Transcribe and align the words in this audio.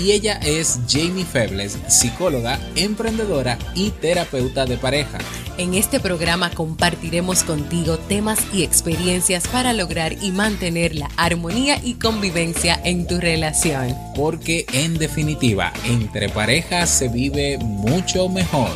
Y 0.00 0.12
ella 0.12 0.34
es 0.44 0.78
Jamie 0.88 1.24
Febles, 1.24 1.76
psicóloga, 1.88 2.60
emprendedora 2.76 3.58
y 3.74 3.90
terapeuta 3.90 4.64
de 4.64 4.76
pareja. 4.76 5.18
En 5.58 5.74
este 5.74 5.98
programa 5.98 6.50
compartiremos 6.50 7.42
contigo 7.42 7.98
temas 7.98 8.38
y 8.54 8.62
experiencias 8.62 9.48
para 9.48 9.72
lograr 9.72 10.12
y 10.22 10.30
mantener 10.30 10.94
la 10.94 11.10
armonía 11.16 11.80
y 11.82 11.94
convivencia 11.94 12.80
en 12.84 13.08
tu 13.08 13.18
relación. 13.18 13.92
Porque 14.14 14.66
en 14.72 14.98
definitiva, 14.98 15.72
entre 15.84 16.28
parejas 16.28 16.90
se 16.90 17.08
vive 17.08 17.58
mucho 17.58 18.28
mejor. 18.28 18.70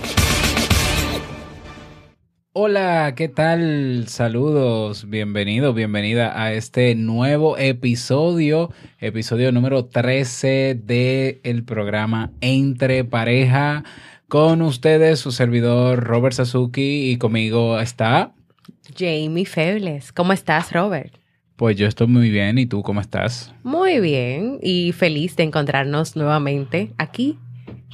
Hola, 2.54 3.14
¿qué 3.16 3.28
tal? 3.28 4.08
Saludos, 4.08 5.08
bienvenido, 5.08 5.72
bienvenida 5.72 6.38
a 6.38 6.52
este 6.52 6.94
nuevo 6.94 7.56
episodio, 7.56 8.70
episodio 9.00 9.52
número 9.52 9.86
13 9.86 10.74
del 10.74 11.40
el 11.44 11.64
programa 11.64 12.30
Entre 12.42 13.04
Pareja. 13.04 13.84
Con 14.28 14.60
ustedes, 14.60 15.18
su 15.18 15.32
servidor 15.32 16.04
Robert 16.04 16.34
Sasuki 16.34 17.10
y 17.10 17.16
conmigo 17.16 17.80
está 17.80 18.34
Jamie 18.98 19.46
Febles. 19.46 20.12
¿Cómo 20.12 20.34
estás, 20.34 20.72
Robert? 20.72 21.14
Pues 21.56 21.78
yo 21.78 21.86
estoy 21.86 22.08
muy 22.08 22.28
bien. 22.28 22.58
¿Y 22.58 22.66
tú 22.66 22.82
cómo 22.82 23.00
estás? 23.00 23.54
Muy 23.62 23.98
bien 23.98 24.58
y 24.62 24.92
feliz 24.92 25.36
de 25.36 25.44
encontrarnos 25.44 26.16
nuevamente 26.16 26.92
aquí 26.98 27.38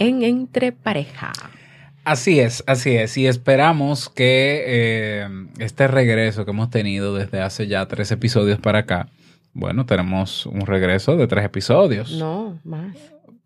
en 0.00 0.24
Entre 0.24 0.72
Pareja. 0.72 1.30
Así 2.08 2.40
es, 2.40 2.64
así 2.66 2.96
es. 2.96 3.18
Y 3.18 3.26
esperamos 3.26 4.08
que 4.08 4.64
eh, 4.66 5.28
este 5.58 5.86
regreso 5.88 6.46
que 6.46 6.52
hemos 6.52 6.70
tenido 6.70 7.14
desde 7.14 7.42
hace 7.42 7.66
ya 7.66 7.86
tres 7.86 8.10
episodios 8.10 8.58
para 8.58 8.78
acá, 8.78 9.08
bueno, 9.52 9.84
tenemos 9.84 10.46
un 10.46 10.62
regreso 10.62 11.18
de 11.18 11.26
tres 11.26 11.44
episodios. 11.44 12.12
No, 12.12 12.58
más. 12.64 12.96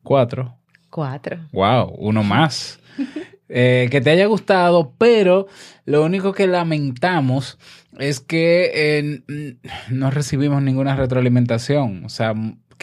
Cuatro. 0.04 0.54
Cuatro. 0.90 1.40
Wow, 1.52 1.92
uno 1.98 2.22
más. 2.22 2.78
Eh, 3.54 3.88
que 3.90 4.00
te 4.00 4.08
haya 4.08 4.24
gustado, 4.24 4.94
pero 4.96 5.46
lo 5.84 6.02
único 6.04 6.32
que 6.32 6.46
lamentamos 6.46 7.58
es 7.98 8.20
que 8.20 8.70
eh, 8.72 9.56
no 9.90 10.10
recibimos 10.10 10.62
ninguna 10.62 10.96
retroalimentación. 10.96 12.06
O 12.06 12.08
sea, 12.08 12.32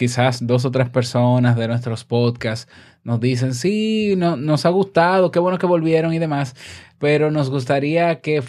quizás 0.00 0.46
dos 0.46 0.64
o 0.64 0.70
tres 0.70 0.88
personas 0.88 1.56
de 1.56 1.68
nuestros 1.68 2.06
podcasts 2.06 2.72
nos 3.04 3.20
dicen, 3.20 3.52
sí, 3.52 4.14
no, 4.16 4.34
nos 4.34 4.64
ha 4.64 4.70
gustado, 4.70 5.30
qué 5.30 5.38
bueno 5.38 5.58
que 5.58 5.66
volvieron 5.66 6.14
y 6.14 6.18
demás, 6.18 6.56
pero 6.98 7.30
nos 7.30 7.50
gustaría 7.50 8.22
que, 8.22 8.42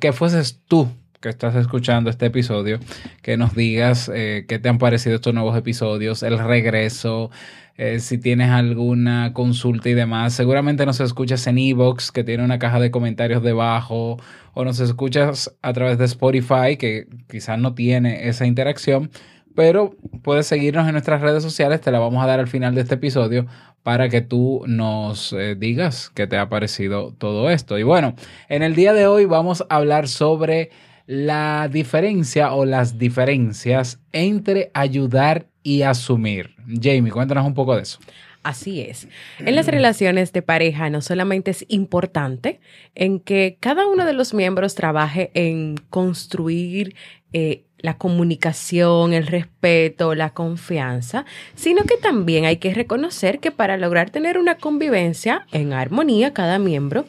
que 0.00 0.12
fueses 0.12 0.60
tú 0.68 0.90
que 1.22 1.30
estás 1.30 1.54
escuchando 1.54 2.10
este 2.10 2.26
episodio, 2.26 2.78
que 3.22 3.38
nos 3.38 3.54
digas 3.54 4.10
eh, 4.14 4.44
qué 4.46 4.58
te 4.58 4.68
han 4.68 4.76
parecido 4.76 5.14
estos 5.16 5.32
nuevos 5.32 5.56
episodios, 5.56 6.22
el 6.22 6.38
regreso, 6.38 7.30
eh, 7.78 7.98
si 8.00 8.18
tienes 8.18 8.50
alguna 8.50 9.32
consulta 9.32 9.88
y 9.88 9.94
demás. 9.94 10.34
Seguramente 10.34 10.84
nos 10.84 11.00
escuchas 11.00 11.46
en 11.46 11.56
Evox, 11.56 12.12
que 12.12 12.22
tiene 12.22 12.44
una 12.44 12.58
caja 12.58 12.80
de 12.80 12.90
comentarios 12.90 13.42
debajo, 13.42 14.18
o 14.52 14.64
nos 14.64 14.78
escuchas 14.80 15.56
a 15.62 15.72
través 15.72 15.96
de 15.96 16.04
Spotify, 16.04 16.76
que 16.78 17.06
quizás 17.30 17.58
no 17.58 17.74
tiene 17.74 18.28
esa 18.28 18.44
interacción, 18.44 19.10
pero 19.56 19.96
puedes 20.22 20.46
seguirnos 20.46 20.86
en 20.86 20.92
nuestras 20.92 21.20
redes 21.20 21.42
sociales, 21.42 21.80
te 21.80 21.90
la 21.90 21.98
vamos 21.98 22.22
a 22.22 22.26
dar 22.26 22.38
al 22.38 22.46
final 22.46 22.74
de 22.76 22.82
este 22.82 22.94
episodio 22.94 23.46
para 23.82 24.08
que 24.08 24.20
tú 24.20 24.62
nos 24.66 25.32
eh, 25.32 25.56
digas 25.56 26.10
qué 26.14 26.26
te 26.26 26.36
ha 26.36 26.48
parecido 26.48 27.14
todo 27.18 27.50
esto. 27.50 27.78
Y 27.78 27.82
bueno, 27.82 28.14
en 28.48 28.62
el 28.62 28.74
día 28.74 28.92
de 28.92 29.06
hoy 29.06 29.24
vamos 29.24 29.64
a 29.68 29.76
hablar 29.76 30.08
sobre 30.08 30.70
la 31.06 31.68
diferencia 31.72 32.52
o 32.52 32.64
las 32.64 32.98
diferencias 32.98 34.00
entre 34.12 34.70
ayudar 34.74 35.46
y 35.62 35.82
asumir. 35.82 36.54
Jamie, 36.66 37.10
cuéntanos 37.10 37.46
un 37.46 37.54
poco 37.54 37.76
de 37.76 37.82
eso. 37.82 37.98
Así 38.42 38.80
es. 38.80 39.08
En 39.40 39.56
las 39.56 39.66
relaciones 39.66 40.32
de 40.32 40.40
pareja 40.40 40.88
no 40.88 41.00
solamente 41.00 41.50
es 41.50 41.64
importante 41.66 42.60
en 42.94 43.18
que 43.18 43.56
cada 43.58 43.88
uno 43.88 44.04
de 44.04 44.12
los 44.12 44.34
miembros 44.34 44.76
trabaje 44.76 45.32
en 45.34 45.76
construir 45.90 46.94
eh, 47.32 47.65
la 47.78 47.98
comunicación, 47.98 49.12
el 49.12 49.26
respeto, 49.26 50.14
la 50.14 50.30
confianza, 50.30 51.24
sino 51.54 51.84
que 51.84 51.96
también 51.96 52.44
hay 52.44 52.56
que 52.56 52.74
reconocer 52.74 53.40
que 53.40 53.50
para 53.50 53.76
lograr 53.76 54.10
tener 54.10 54.38
una 54.38 54.56
convivencia 54.56 55.46
en 55.52 55.72
armonía, 55.72 56.32
cada 56.32 56.58
miembro 56.58 57.06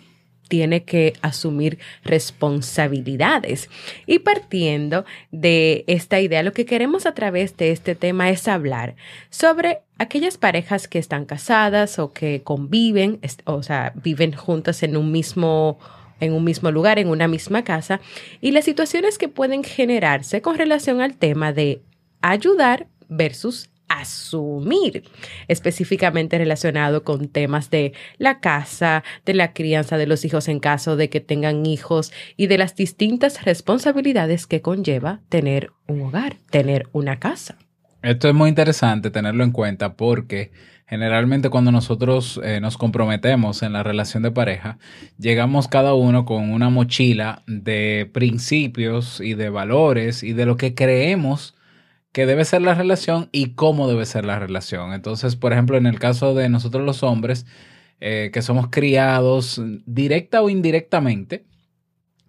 tiene 0.48 0.84
que 0.84 1.14
asumir 1.22 1.78
responsabilidades. 2.04 3.70
Y 4.06 4.20
partiendo 4.20 5.06
de 5.32 5.84
esta 5.88 6.20
idea, 6.20 6.44
lo 6.44 6.54
que 6.54 6.66
queremos 6.66 7.06
a 7.06 7.14
través 7.14 7.56
de 7.58 7.72
este 7.72 7.96
tema 7.96 8.30
es 8.30 8.48
hablar 8.48 8.96
sobre 9.30 9.80
aquellas 9.98 10.38
parejas 10.38 10.88
que 10.88 11.00
están 11.00 11.26
casadas 11.26 12.00
o 12.00 12.14
que 12.14 12.42
conviven, 12.44 13.20
o 13.46 13.64
sea, 13.64 13.94
viven 13.96 14.32
juntas 14.34 14.84
en 14.84 14.98
un 14.98 15.12
mismo 15.12 15.80
en 16.20 16.34
un 16.34 16.44
mismo 16.44 16.72
lugar, 16.72 17.00
en 17.00 17.10
una 17.10 17.28
misma 17.28 17.64
casa, 17.64 18.00
y 18.42 18.52
las 18.52 18.66
situaciones 18.66 19.18
que 19.18 19.30
pueden 19.30 19.64
generarse 19.64 20.42
con 20.42 20.58
relación 20.58 21.02
al 21.02 21.18
tema 21.18 21.54
de 21.54 21.82
ayudar 22.22 22.88
versus 23.10 23.70
asumir, 23.88 25.04
específicamente 25.48 26.38
relacionado 26.38 27.04
con 27.04 27.30
temas 27.30 27.70
de 27.70 27.94
la 28.18 28.40
casa, 28.40 29.04
de 29.26 29.34
la 29.34 29.54
crianza 29.54 29.98
de 29.98 30.08
los 30.08 30.26
hijos 30.26 30.48
en 30.48 30.60
caso 30.60 30.96
de 30.96 31.10
que 31.10 31.22
tengan 31.22 31.66
hijos 31.66 32.12
y 32.36 32.48
de 32.48 32.58
las 32.58 32.76
distintas 32.76 33.46
responsabilidades 33.46 34.46
que 34.46 34.62
conlleva 34.62 35.22
tener 35.30 35.72
un 35.88 36.02
hogar, 36.02 36.38
tener 36.50 36.88
una 36.92 37.20
casa. 37.20 37.58
Esto 38.02 38.28
es 38.28 38.34
muy 38.34 38.50
interesante 38.50 39.10
tenerlo 39.10 39.44
en 39.44 39.52
cuenta 39.52 39.96
porque 39.96 40.52
generalmente 40.88 41.50
cuando 41.50 41.72
nosotros 41.72 42.40
eh, 42.44 42.60
nos 42.62 42.78
comprometemos 42.78 43.62
en 43.62 43.74
la 43.74 43.84
relación 43.84 44.24
de 44.24 44.32
pareja, 44.32 44.80
llegamos 45.20 45.68
cada 45.68 45.94
uno 45.94 46.26
con 46.26 46.50
una 46.52 46.70
mochila 46.70 47.44
de 47.46 48.10
principios 48.14 49.20
y 49.20 49.34
de 49.34 49.50
valores 49.50 50.24
y 50.24 50.34
de 50.34 50.46
lo 50.46 50.56
que 50.56 50.74
creemos 50.74 51.56
que 52.14 52.26
debe 52.26 52.46
ser 52.46 52.62
la 52.62 52.74
relación 52.74 53.30
y 53.32 53.54
cómo 53.54 53.88
debe 53.88 54.06
ser 54.06 54.26
la 54.26 54.40
relación. 54.40 54.94
Entonces, 54.94 55.36
por 55.36 55.54
ejemplo, 55.54 55.78
en 55.78 55.86
el 55.86 56.00
caso 56.00 56.34
de 56.34 56.50
nosotros 56.50 56.84
los 56.84 57.04
hombres, 57.04 57.46
eh, 58.00 58.32
que 58.32 58.42
somos 58.42 58.70
criados 58.70 59.62
directa 59.86 60.42
o 60.42 60.50
indirectamente, 60.50 61.46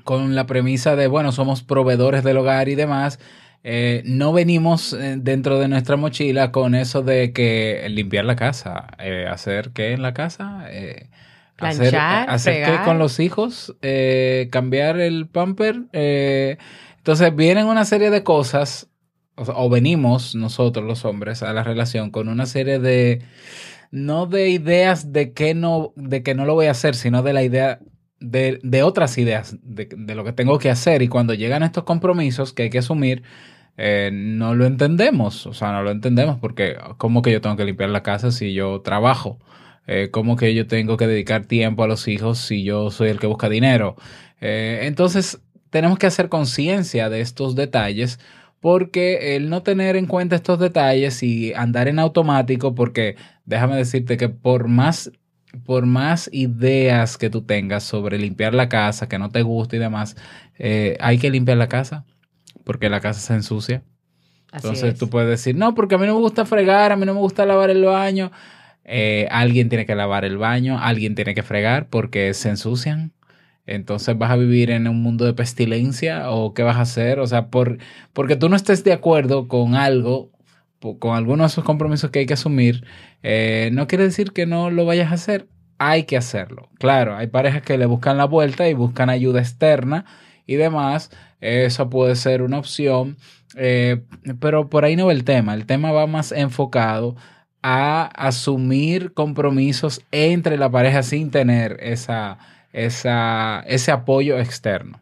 con 0.05 0.35
la 0.35 0.47
premisa 0.47 0.97
de, 0.97 1.07
bueno, 1.07 1.33
somos 1.33 1.63
proveedores 1.63 2.25
del 2.25 2.39
hogar 2.39 2.69
y 2.69 2.75
demás, 2.75 3.21
eh, 3.65 4.03
no 4.05 4.33
venimos 4.33 4.93
eh, 4.93 5.17
dentro 5.19 5.59
de 5.59 5.69
nuestra 5.69 5.97
mochila 5.97 6.53
con 6.53 6.75
eso 6.75 7.03
de 7.03 7.33
que 7.33 7.87
limpiar 7.91 8.25
la 8.25 8.37
casa, 8.37 8.89
hacer 9.31 9.71
qué 9.71 9.93
en 9.93 10.03
la 10.03 10.15
casa, 10.15 10.67
hacer, 11.59 11.97
hacer 11.97 12.65
qué 12.65 12.79
con 12.85 12.99
los 12.99 13.21
hijos, 13.21 13.77
cambiar 14.51 15.01
el 15.01 15.29
pamper. 15.29 15.85
entonces 15.93 17.35
vienen 17.35 17.67
una 17.67 17.85
serie 17.85 18.11
de 18.11 18.23
cosas 18.23 18.89
o, 19.39 19.69
venimos 19.69 20.35
nosotros 20.35 20.85
los 20.85 21.05
hombres 21.05 21.43
a 21.43 21.53
la 21.53 21.63
relación 21.63 22.11
con 22.11 22.29
una 22.29 22.47
serie 22.47 22.79
de, 22.79 23.23
no 23.91 24.27
de 24.27 24.51
ideas 24.51 25.13
de 25.13 25.33
que 25.33 25.55
no, 25.55 25.93
de 25.97 26.23
que 26.23 26.35
no 26.35 26.45
lo 26.45 26.55
voy 26.55 26.67
a 26.67 26.73
hacer, 26.73 26.95
sino 26.95 27.23
de 27.23 27.33
la 27.33 27.43
idea 27.43 27.81
de, 28.21 28.59
de 28.63 28.83
otras 28.83 29.17
ideas 29.19 29.57
de, 29.63 29.89
de, 29.97 30.15
lo 30.15 30.25
que 30.25 30.33
tengo 30.33 30.59
que 30.59 30.71
hacer. 30.71 31.03
Y 31.03 31.09
cuando 31.09 31.35
llegan 31.35 31.63
estos 31.63 31.85
compromisos 31.85 32.53
que 32.53 32.65
hay 32.65 32.71
que 32.71 32.79
asumir, 32.79 33.23
eh, 33.77 34.11
no 34.13 34.55
lo 34.55 34.67
entendemos. 34.67 35.47
O 35.47 35.55
sea, 35.55 35.73
no 35.73 35.83
lo 35.83 35.91
entendemos 35.91 36.39
porque 36.39 36.77
¿cómo 36.99 37.23
que 37.23 37.33
yo 37.33 37.41
tengo 37.41 37.57
que 37.57 37.65
limpiar 37.65 37.91
la 37.91 38.03
casa 38.03 38.33
si 38.33 38.53
yo 38.53 38.81
trabajo? 38.83 39.39
Eh, 39.87 40.11
¿Cómo 40.11 40.37
que 40.37 40.55
yo 40.55 40.67
tengo 40.67 40.97
que 40.97 41.07
dedicar 41.07 41.47
tiempo 41.47 41.83
a 41.85 41.89
los 41.89 42.09
hijos 42.09 42.39
si 42.39 42.63
yo 42.65 42.91
soy 42.91 43.09
el 43.11 43.19
que 43.21 43.27
busca 43.27 43.49
dinero? 43.49 43.97
Eh, 44.41 44.81
entonces, 44.83 45.41
tenemos 45.71 45.99
que 45.99 46.07
hacer 46.07 46.29
conciencia 46.29 47.09
de 47.09 47.21
estos 47.21 47.55
detalles 47.55 48.19
porque 48.61 49.37
el 49.37 49.51
no 49.51 49.63
tener 49.63 49.97
en 49.97 50.07
cuenta 50.07 50.37
estos 50.37 50.59
detalles 50.59 51.23
y 51.23 51.53
andar 51.55 51.89
en 51.89 51.99
automático, 51.99 52.75
porque 52.75 53.17
déjame 53.45 53.77
decirte 53.77 54.17
que 54.17 54.29
por 54.29 54.69
más, 54.69 55.13
por 55.65 55.87
más 55.87 56.29
ideas 56.33 57.17
que 57.17 57.31
tú 57.31 57.43
tengas 57.43 57.85
sobre 57.85 58.19
limpiar 58.19 58.55
la 58.55 58.69
casa, 58.69 59.09
que 59.09 59.19
no 59.19 59.31
te 59.31 59.43
gusta 59.43 59.77
y 59.77 59.79
demás, 59.79 60.17
eh, 60.59 60.97
hay 61.01 61.19
que 61.19 61.31
limpiar 61.31 61.57
la 61.57 61.69
casa, 61.69 62.05
porque 62.65 62.89
la 62.89 63.01
casa 63.01 63.21
se 63.21 63.35
ensucia. 63.35 63.83
Entonces 64.53 64.99
tú 64.99 65.11
puedes 65.11 65.29
decir, 65.29 65.57
no, 65.57 65.75
porque 65.75 65.95
a 65.95 65.99
mí 65.99 66.07
no 66.07 66.15
me 66.15 66.21
gusta 66.21 66.47
fregar, 66.47 66.93
a 66.93 66.97
mí 66.97 67.05
no 67.05 67.15
me 67.15 67.21
gusta 67.21 67.45
lavar 67.45 67.71
el 67.71 67.85
baño. 67.85 68.31
Eh, 68.85 69.29
alguien 69.31 69.69
tiene 69.69 69.85
que 69.85 69.95
lavar 69.95 70.25
el 70.25 70.39
baño, 70.39 70.79
alguien 70.81 71.15
tiene 71.15 71.35
que 71.35 71.43
fregar 71.43 71.89
porque 71.89 72.33
se 72.35 72.49
ensucian. 72.49 73.13
entonces 73.67 74.17
vas 74.17 74.31
a 74.31 74.37
vivir 74.37 74.71
en 74.71 74.89
un 74.89 75.03
mundo 75.03 75.27
de 75.27 75.35
pestilencia 75.35 76.31
o 76.31 76.55
qué 76.55 76.63
vas 76.63 76.77
a 76.77 76.83
hacer, 76.83 77.21
o 77.21 77.27
sea, 77.27 77.49
por, 77.49 77.79
porque 78.15 78.37
tú 78.37 78.49
no 78.49 78.57
estés 78.57 78.85
de 78.85 78.95
acuerdo 78.95 79.47
con 79.49 79.75
algo, 79.75 80.31
con 80.99 81.17
alguno 81.17 81.43
de 81.43 81.49
esos 81.49 81.65
compromisos 81.65 82.11
que 82.11 82.21
hay 82.21 82.27
que 82.27 82.35
asumir, 82.35 82.85
eh, 83.23 83.71
no 83.73 83.87
quiere 83.87 84.05
decir 84.05 84.33
que 84.33 84.47
no 84.47 84.71
lo 84.71 84.85
vayas 84.85 85.11
a 85.11 85.15
hacer, 85.15 85.49
hay 85.79 86.05
que 86.05 86.17
hacerlo. 86.17 86.71
Claro, 86.79 87.17
hay 87.17 87.29
parejas 87.29 87.63
que 87.63 87.79
le 87.79 87.87
buscan 87.87 88.17
la 88.17 88.25
vuelta 88.25 88.69
y 88.69 88.75
buscan 88.75 89.11
ayuda 89.11 89.41
externa 89.41 90.05
y 90.47 90.57
demás, 90.57 91.11
eso 91.41 91.91
puede 91.91 92.17
ser 92.17 92.43
una 92.43 92.59
opción, 92.59 93.17
eh, 93.57 94.03
pero 94.41 94.69
por 94.69 94.85
ahí 94.85 94.97
no 94.97 95.07
va 95.07 95.13
el 95.13 95.25
tema, 95.25 95.55
el 95.55 95.67
tema 95.67 95.93
va 95.93 96.07
más 96.07 96.33
enfocado 96.33 97.17
a 97.63 98.05
asumir 98.15 99.13
compromisos 99.13 100.03
entre 100.13 100.59
la 100.59 100.71
pareja 100.71 101.03
sin 101.03 101.31
tener 101.31 101.77
esa, 101.81 102.39
esa, 102.73 103.65
ese 103.67 103.91
apoyo 103.91 104.39
externo. 104.39 105.01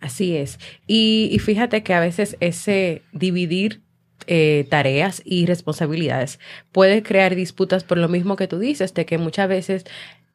Así 0.00 0.34
es. 0.34 0.58
Y, 0.86 1.36
fíjate 1.44 1.82
que 1.82 1.92
a 1.92 2.00
veces 2.00 2.36
ese 2.40 3.02
dividir 3.12 3.82
eh, 4.26 4.66
tareas 4.68 5.22
y 5.24 5.46
responsabilidades 5.46 6.38
puede 6.72 7.02
crear 7.02 7.34
disputas 7.34 7.84
por 7.84 7.98
lo 7.98 8.08
mismo 8.08 8.36
que 8.36 8.48
tú 8.48 8.58
dices, 8.58 8.94
de 8.94 9.06
que 9.06 9.18
muchas 9.18 9.48
veces 9.48 9.84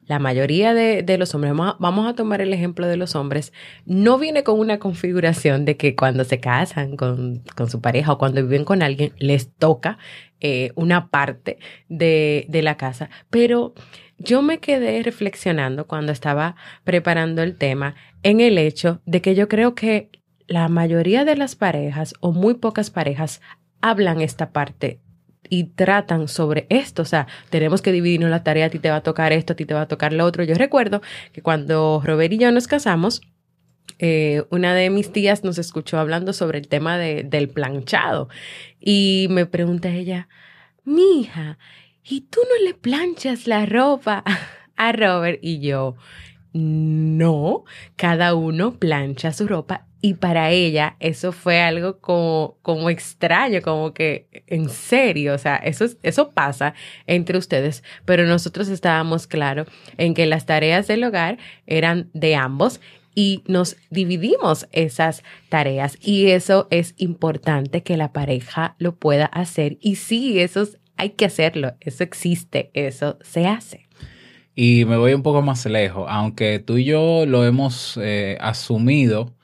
la 0.06 0.20
mayoría 0.20 0.72
de, 0.72 1.18
los 1.18 1.34
hombres, 1.34 1.52
vamos 1.56 2.08
a, 2.08 2.14
tomar 2.14 2.40
el 2.40 2.52
ejemplo 2.52 2.86
de 2.86 2.96
los 2.96 3.16
hombres, 3.16 3.52
no 3.86 4.18
viene 4.18 4.44
con 4.44 4.58
una 4.60 4.78
configuración 4.78 5.64
de 5.64 5.76
que 5.76 5.96
cuando 5.96 6.22
se 6.22 6.38
casan 6.38 6.96
con, 6.96 7.42
su 7.68 7.80
pareja 7.80 8.12
o 8.12 8.18
cuando 8.18 8.42
viven 8.42 8.64
con 8.64 8.82
alguien, 8.82 9.12
les 9.18 9.52
toca 9.52 9.98
eh, 10.40 10.70
una 10.76 11.08
parte 11.08 11.58
de, 11.88 12.46
de 12.48 12.62
la 12.62 12.76
casa. 12.76 13.10
Pero 13.30 13.74
yo 14.16 14.42
me 14.42 14.58
quedé 14.58 15.02
reflexionando 15.02 15.88
cuando 15.88 16.12
estaba 16.12 16.54
preparando 16.84 17.42
el 17.42 17.56
tema 17.56 17.96
en 18.22 18.40
el 18.40 18.58
hecho 18.58 19.00
de 19.06 19.20
que 19.20 19.34
yo 19.34 19.48
creo 19.48 19.74
que 19.74 20.10
la 20.46 20.68
mayoría 20.68 21.24
de 21.24 21.36
las 21.36 21.56
parejas 21.56 22.14
o 22.20 22.30
muy 22.30 22.54
pocas 22.54 22.90
parejas 22.90 23.40
hablan 23.80 24.20
esta 24.20 24.50
parte 24.50 25.00
y 25.48 25.64
tratan 25.64 26.28
sobre 26.28 26.66
esto. 26.68 27.02
O 27.02 27.04
sea, 27.04 27.26
tenemos 27.50 27.82
que 27.82 27.92
dividirnos 27.92 28.30
la 28.30 28.42
tarea, 28.42 28.66
a 28.66 28.70
ti 28.70 28.78
te 28.78 28.90
va 28.90 28.96
a 28.96 29.02
tocar 29.02 29.32
esto, 29.32 29.52
a 29.52 29.56
ti 29.56 29.64
te 29.64 29.74
va 29.74 29.82
a 29.82 29.88
tocar 29.88 30.12
lo 30.12 30.24
otro. 30.24 30.44
Yo 30.44 30.54
recuerdo 30.54 31.02
que 31.32 31.42
cuando 31.42 32.02
Robert 32.04 32.32
y 32.32 32.38
yo 32.38 32.50
nos 32.52 32.66
casamos, 32.66 33.22
eh, 33.98 34.44
una 34.50 34.74
de 34.74 34.90
mis 34.90 35.12
tías 35.12 35.44
nos 35.44 35.58
escuchó 35.58 35.98
hablando 35.98 36.32
sobre 36.32 36.58
el 36.58 36.68
tema 36.68 36.98
de, 36.98 37.22
del 37.22 37.48
planchado 37.48 38.28
y 38.80 39.26
me 39.30 39.46
pregunta 39.46 39.88
ella, 39.88 40.28
mi 40.84 41.20
hija, 41.20 41.58
¿y 42.04 42.22
tú 42.22 42.40
no 42.42 42.64
le 42.64 42.74
planchas 42.74 43.46
la 43.46 43.64
ropa 43.64 44.22
a 44.76 44.92
Robert? 44.92 45.38
Y 45.42 45.60
yo, 45.60 45.96
no, 46.52 47.64
cada 47.96 48.34
uno 48.34 48.78
plancha 48.78 49.32
su 49.32 49.46
ropa 49.46 49.85
y 50.00 50.14
para 50.14 50.50
ella 50.50 50.96
eso 51.00 51.32
fue 51.32 51.60
algo 51.60 51.98
como, 52.00 52.58
como 52.62 52.90
extraño, 52.90 53.62
como 53.62 53.92
que 53.92 54.28
en 54.46 54.68
serio, 54.68 55.34
o 55.34 55.38
sea, 55.38 55.56
eso, 55.56 55.86
eso 56.02 56.30
pasa 56.32 56.74
entre 57.06 57.38
ustedes, 57.38 57.82
pero 58.04 58.26
nosotros 58.26 58.68
estábamos 58.68 59.26
claros 59.26 59.68
en 59.96 60.14
que 60.14 60.26
las 60.26 60.46
tareas 60.46 60.86
del 60.86 61.04
hogar 61.04 61.38
eran 61.66 62.10
de 62.12 62.36
ambos 62.36 62.80
y 63.14 63.42
nos 63.46 63.76
dividimos 63.90 64.68
esas 64.72 65.24
tareas 65.48 65.96
y 66.00 66.26
eso 66.26 66.68
es 66.70 66.94
importante 66.98 67.82
que 67.82 67.96
la 67.96 68.12
pareja 68.12 68.76
lo 68.78 68.94
pueda 68.96 69.24
hacer 69.24 69.78
y 69.80 69.96
sí, 69.96 70.38
eso 70.38 70.68
hay 70.98 71.10
que 71.10 71.24
hacerlo, 71.24 71.74
eso 71.80 72.04
existe, 72.04 72.70
eso 72.74 73.18
se 73.22 73.46
hace. 73.46 73.86
Y 74.54 74.86
me 74.86 74.96
voy 74.96 75.12
un 75.12 75.22
poco 75.22 75.42
más 75.42 75.66
lejos, 75.66 76.06
aunque 76.08 76.58
tú 76.58 76.78
y 76.78 76.84
yo 76.84 77.26
lo 77.26 77.44
hemos 77.44 77.98
eh, 78.02 78.38
asumido, 78.40 79.35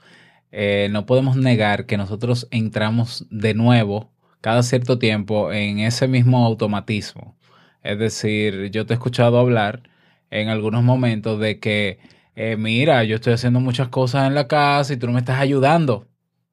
eh, 0.52 0.88
no 0.90 1.06
podemos 1.06 1.36
negar 1.36 1.86
que 1.86 1.96
nosotros 1.96 2.46
entramos 2.50 3.26
de 3.30 3.54
nuevo 3.54 4.12
cada 4.42 4.62
cierto 4.62 4.98
tiempo 4.98 5.52
en 5.52 5.78
ese 5.78 6.08
mismo 6.08 6.44
automatismo. 6.44 7.36
Es 7.82 7.98
decir, 7.98 8.70
yo 8.70 8.84
te 8.84 8.92
he 8.92 8.96
escuchado 8.96 9.38
hablar 9.38 9.82
en 10.30 10.48
algunos 10.48 10.82
momentos 10.84 11.40
de 11.40 11.58
que, 11.58 11.98
eh, 12.36 12.56
mira, 12.56 13.02
yo 13.04 13.16
estoy 13.16 13.32
haciendo 13.32 13.60
muchas 13.60 13.88
cosas 13.88 14.26
en 14.26 14.34
la 14.34 14.46
casa 14.46 14.92
y 14.92 14.96
tú 14.98 15.06
no 15.06 15.14
me 15.14 15.20
estás 15.20 15.40
ayudando. 15.40 16.06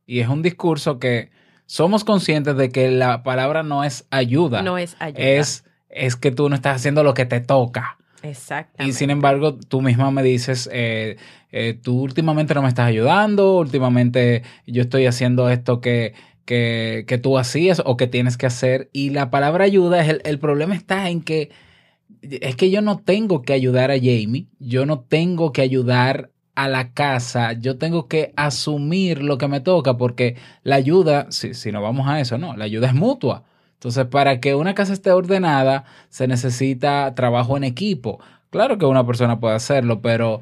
Y 0.06 0.22
es 0.22 0.30
un 0.30 0.42
discurso 0.42 0.98
que 0.98 1.32
somos 1.66 2.04
conscientes 2.04 2.56
de 2.56 2.70
que 2.70 2.90
la 2.90 3.22
palabra 3.22 3.64
no 3.64 3.84
es 3.84 4.08
ayuda. 4.12 4.62
No 4.62 4.78
es 4.78 4.96
ayuda. 5.00 5.22
Es, 5.22 5.66
es 5.90 6.16
que 6.16 6.32
tú 6.32 6.50
no 6.50 6.56
estás 6.56 6.78
haciendo 6.78 7.04
lo 7.04 7.14
que 7.14 7.26
te 7.26 7.42
toca. 7.42 7.98
Exactamente. 8.24 8.90
Y 8.90 8.94
sin 8.94 9.10
embargo, 9.10 9.56
tú 9.56 9.82
misma 9.82 10.12
me 10.12 10.24
dices, 10.24 10.70
eh, 10.72 11.18
eh, 11.52 11.80
tú 11.82 12.02
últimamente 12.02 12.54
no 12.54 12.62
me 12.62 12.68
estás 12.68 12.88
ayudando, 12.88 13.58
últimamente 13.58 14.44
yo 14.68 14.82
estoy 14.82 15.06
haciendo 15.06 15.50
esto 15.50 15.82
que, 15.82 16.14
que, 16.46 17.06
que, 17.08 17.18
tú 17.18 17.38
hacías 17.38 17.82
o 17.86 17.98
que 17.98 18.08
tienes 18.08 18.38
que 18.38 18.46
hacer. 18.46 18.90
Y 18.94 19.12
la 19.12 19.30
palabra 19.30 19.66
ayuda, 19.66 20.02
es 20.02 20.10
el, 20.10 20.22
el 20.26 20.40
problema 20.40 20.76
está 20.76 21.10
en 21.10 21.22
que 21.22 21.50
es 22.22 22.56
que 22.56 22.70
yo 22.70 22.82
no 22.82 22.98
tengo 22.98 23.42
que 23.42 23.54
ayudar 23.54 23.92
a 23.92 23.98
Jamie, 23.98 24.48
yo 24.60 24.86
no 24.86 25.00
tengo 25.00 25.52
que 25.54 25.62
ayudar 25.62 26.32
a 26.56 26.68
la 26.68 26.94
casa, 26.94 27.54
yo 27.54 27.78
tengo 27.78 28.08
que 28.08 28.34
asumir 28.36 29.24
lo 29.24 29.38
que 29.38 29.48
me 29.48 29.62
toca 29.62 29.98
porque 29.98 30.36
la 30.64 30.76
ayuda, 30.76 31.28
si, 31.30 31.54
si 31.54 31.72
no 31.72 31.82
vamos 31.82 32.08
a 32.08 32.20
eso, 32.20 32.38
no, 32.38 32.58
la 32.58 32.66
ayuda 32.66 32.88
es 32.88 32.94
mutua. 32.94 33.46
Entonces, 33.80 34.08
para 34.08 34.42
que 34.42 34.56
una 34.56 34.76
casa 34.76 34.92
esté 34.92 35.14
ordenada, 35.14 35.86
se 36.10 36.28
necesita 36.28 37.16
trabajo 37.16 37.56
en 37.56 37.64
equipo. 37.64 38.20
Claro 38.50 38.78
que 38.78 38.86
una 38.86 39.06
persona 39.06 39.40
puede 39.40 39.56
hacerlo, 39.56 40.02
pero 40.02 40.42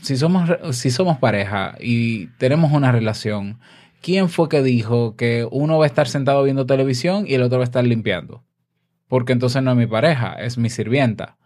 si 0.00 0.16
somos, 0.16 0.48
si 0.70 0.92
somos 0.92 1.18
pareja 1.18 1.74
y 1.80 2.28
tenemos 2.38 2.70
una 2.70 2.92
relación, 2.92 3.58
¿quién 4.00 4.28
fue 4.28 4.48
que 4.48 4.62
dijo 4.62 5.16
que 5.16 5.44
uno 5.50 5.76
va 5.78 5.86
a 5.86 5.88
estar 5.88 6.06
sentado 6.06 6.44
viendo 6.44 6.64
televisión 6.64 7.24
y 7.26 7.34
el 7.34 7.42
otro 7.42 7.58
va 7.58 7.64
a 7.64 7.66
estar 7.66 7.84
limpiando? 7.84 8.44
Porque 9.08 9.32
entonces 9.32 9.60
no 9.60 9.72
es 9.72 9.76
mi 9.76 9.88
pareja, 9.88 10.34
es 10.34 10.56
mi 10.56 10.70
sirvienta. 10.70 11.38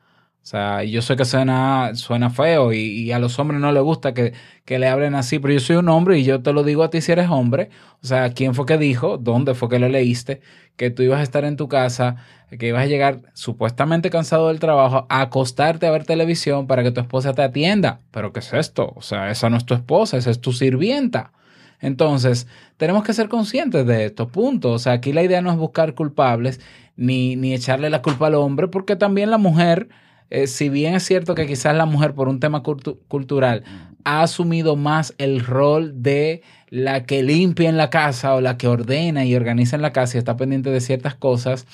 O 0.47 0.49
sea, 0.49 0.85
yo 0.85 1.03
sé 1.03 1.17
que 1.17 1.25
suena, 1.25 1.91
suena 1.97 2.31
feo 2.31 2.73
y, 2.73 3.11
a 3.11 3.19
los 3.19 3.37
hombres 3.41 3.61
no 3.61 3.73
les 3.73 3.83
gusta 3.83 4.15
que, 4.15 4.33
que, 4.65 4.79
le 4.79 4.87
hablen 4.87 5.17
así, 5.17 5.41
pero 5.41 5.53
yo 5.53 5.59
soy 5.59 5.75
un 5.75 5.89
hombre 5.89 6.21
y 6.21 6.23
yo 6.23 6.41
te 6.41 6.53
lo 6.53 6.63
digo 6.63 6.85
a 6.85 6.91
ti 6.91 7.01
si 7.01 7.11
eres 7.11 7.29
hombre. 7.29 7.69
O 8.01 8.07
sea, 8.07 8.31
¿quién 8.31 8.55
fue 8.55 8.65
que 8.65 8.79
dijo? 8.79 9.19
¿Dónde 9.19 9.55
fue 9.55 9.69
que 9.69 9.81
lo 9.81 9.89
leíste? 9.89 10.41
Que 10.77 10.91
tú 10.91 11.03
ibas 11.03 11.19
a 11.19 11.25
estar 11.25 11.45
en 11.45 11.57
tu 11.57 11.67
casa, 11.67 12.15
que 12.61 12.69
ibas 12.69 12.85
a 12.85 12.87
llegar 12.87 13.23
supuestamente 13.33 14.09
cansado 14.09 14.47
del 14.47 14.61
trabajo, 14.61 15.05
a 15.09 15.23
acostarte 15.23 15.89
a 15.89 15.91
ver 15.91 16.05
televisión 16.05 16.69
para 16.69 16.85
que 16.85 16.93
tu 16.93 17.01
esposa 17.01 17.33
te 17.35 17.43
atienda. 17.43 17.99
¿Pero 18.13 18.33
qué 18.33 18.39
es 18.39 18.53
esto? 18.53 18.93
O 18.95 19.03
sea, 19.03 19.33
esa 19.33 19.51
no 19.51 19.57
es 19.57 19.67
tu 19.67 19.75
esposa, 19.75 20.17
esa 20.17 20.31
es 20.31 20.41
tu 20.41 20.53
sirvienta. 20.53 21.33
Entonces, 21.81 22.47
tenemos 22.77 23.03
que 23.03 23.15
ser 23.15 23.29
conscientes 23.29 23.85
de 23.85 24.05
esto, 24.05 24.29
punto. 24.29 24.71
O 24.71 24.79
sea, 24.79 24.93
aquí 24.93 25.13
la 25.13 25.25
idea 25.25 25.43
no 25.43 25.51
es 25.51 25.57
buscar 25.57 25.97
culpables 25.97 26.61
ni, 26.95 27.35
ni 27.35 27.53
echarle 27.53 27.91
la 27.91 28.01
culpa 28.01 28.29
al 28.29 28.37
hombre, 28.37 28.69
porque 28.69 28.95
también 28.95 29.33
la 29.33 29.39
mujer 29.39 29.89
eh, 30.31 30.47
si 30.47 30.69
bien 30.69 30.95
es 30.95 31.05
cierto 31.05 31.35
que 31.35 31.47
quizás 31.47 31.77
la 31.77 31.87
mujer 31.87 32.15
por 32.15 32.29
un 32.29 32.41
tema 32.41 32.63
cultural 32.63 33.65
ha 34.05 34.23
asumido 34.23 34.77
más 34.77 35.15
el 35.19 35.45
rol 35.45 36.03
de 36.03 36.43
la 36.69 37.05
que 37.05 37.23
limpia 37.23 37.69
en 37.69 37.77
la 37.77 37.91
casa 37.91 38.35
o 38.35 38.41
la 38.41 38.57
que 38.57 38.69
ordena 38.69 39.25
y 39.25 39.35
organiza 39.35 39.77
en 39.77 39.83
la 39.83 39.93
casa 39.93 40.17
y 40.17 40.19
está 40.19 40.37
pendiente 40.37 40.71
de 40.71 40.81
ciertas 40.81 41.15
cosas, 41.15 41.67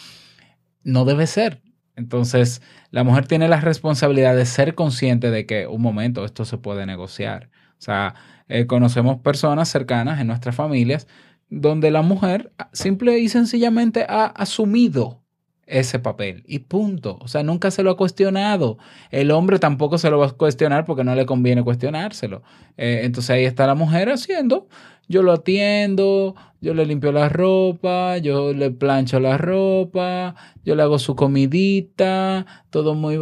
no 0.83 1.05
debe 1.05 1.27
ser. 1.27 1.63
Entonces, 1.97 2.63
la 2.91 3.05
mujer 3.05 3.27
tiene 3.27 3.49
la 3.49 3.61
responsabilidad 3.61 4.35
de 4.35 4.47
ser 4.47 4.75
consciente 4.75 5.31
de 5.31 5.47
que 5.47 5.67
un 5.67 5.83
momento 5.83 6.25
esto 6.25 6.45
se 6.45 6.59
puede 6.59 6.87
negociar. 6.87 7.51
O 7.79 7.83
sea, 7.83 8.15
eh, 8.49 8.67
conocemos 8.67 9.19
personas 9.19 9.69
cercanas 9.69 10.21
en 10.21 10.27
nuestras 10.27 10.55
familias 10.55 11.07
donde 11.51 11.91
la 11.91 12.01
mujer 12.01 12.53
simple 12.73 13.19
y 13.19 13.29
sencillamente 13.29 14.07
ha 14.09 14.25
asumido 14.25 15.22
ese 15.67 15.99
papel 15.99 16.43
y 16.47 16.61
punto. 16.61 17.19
O 17.21 17.29
sea, 17.29 17.43
nunca 17.43 17.71
se 17.71 17.83
lo 17.83 17.91
ha 17.91 17.97
cuestionado. 17.97 18.79
El 19.11 19.31
hombre 19.31 19.59
tampoco 19.59 19.99
se 19.99 20.11
lo 20.11 20.19
va 20.19 20.27
a 20.27 20.31
cuestionar 20.31 20.85
porque 20.85 21.05
no 21.05 21.15
le 21.15 21.27
conviene 21.27 21.63
cuestionárselo. 21.63 22.43
Eh, 22.77 23.01
entonces 23.05 23.31
ahí 23.31 23.45
está 23.45 23.67
la 23.67 23.75
mujer 23.75 24.11
haciendo. 24.11 24.69
Yo 25.09 25.23
lo 25.23 25.33
atiendo, 25.33 26.35
yo 26.61 26.75
le 26.75 26.87
limpio 26.87 27.13
la 27.13 27.29
ropa, 27.29 28.19
yo 28.19 28.53
le 28.53 28.71
plancho 28.71 29.21
la 29.21 29.37
ropa, 29.37 30.35
yo 30.65 30.75
le 30.75 30.83
hago 30.83 30.99
su 30.99 31.17
comidita, 31.17 32.47
todo 32.71 32.95
muy... 32.95 33.19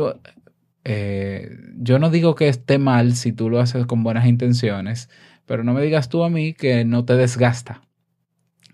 Eh, 0.85 1.51
yo 1.77 1.99
no 1.99 2.11
digo 2.11 2.35
que 2.35 2.49
esté 2.49 2.79
mal 2.79 3.15
si 3.15 3.33
tú 3.33 3.51
lo 3.51 3.61
haces 3.61 3.87
con 3.87 4.03
buenas 4.03 4.27
intenciones, 4.27 5.09
pero 5.47 5.65
no 5.65 5.75
me 5.75 5.83
digas 5.83 6.09
tú 6.09 6.23
a 6.25 6.31
mí 6.31 6.55
que 6.55 6.85
no 6.85 7.05
te 7.05 7.17
desgasta. 7.17 7.83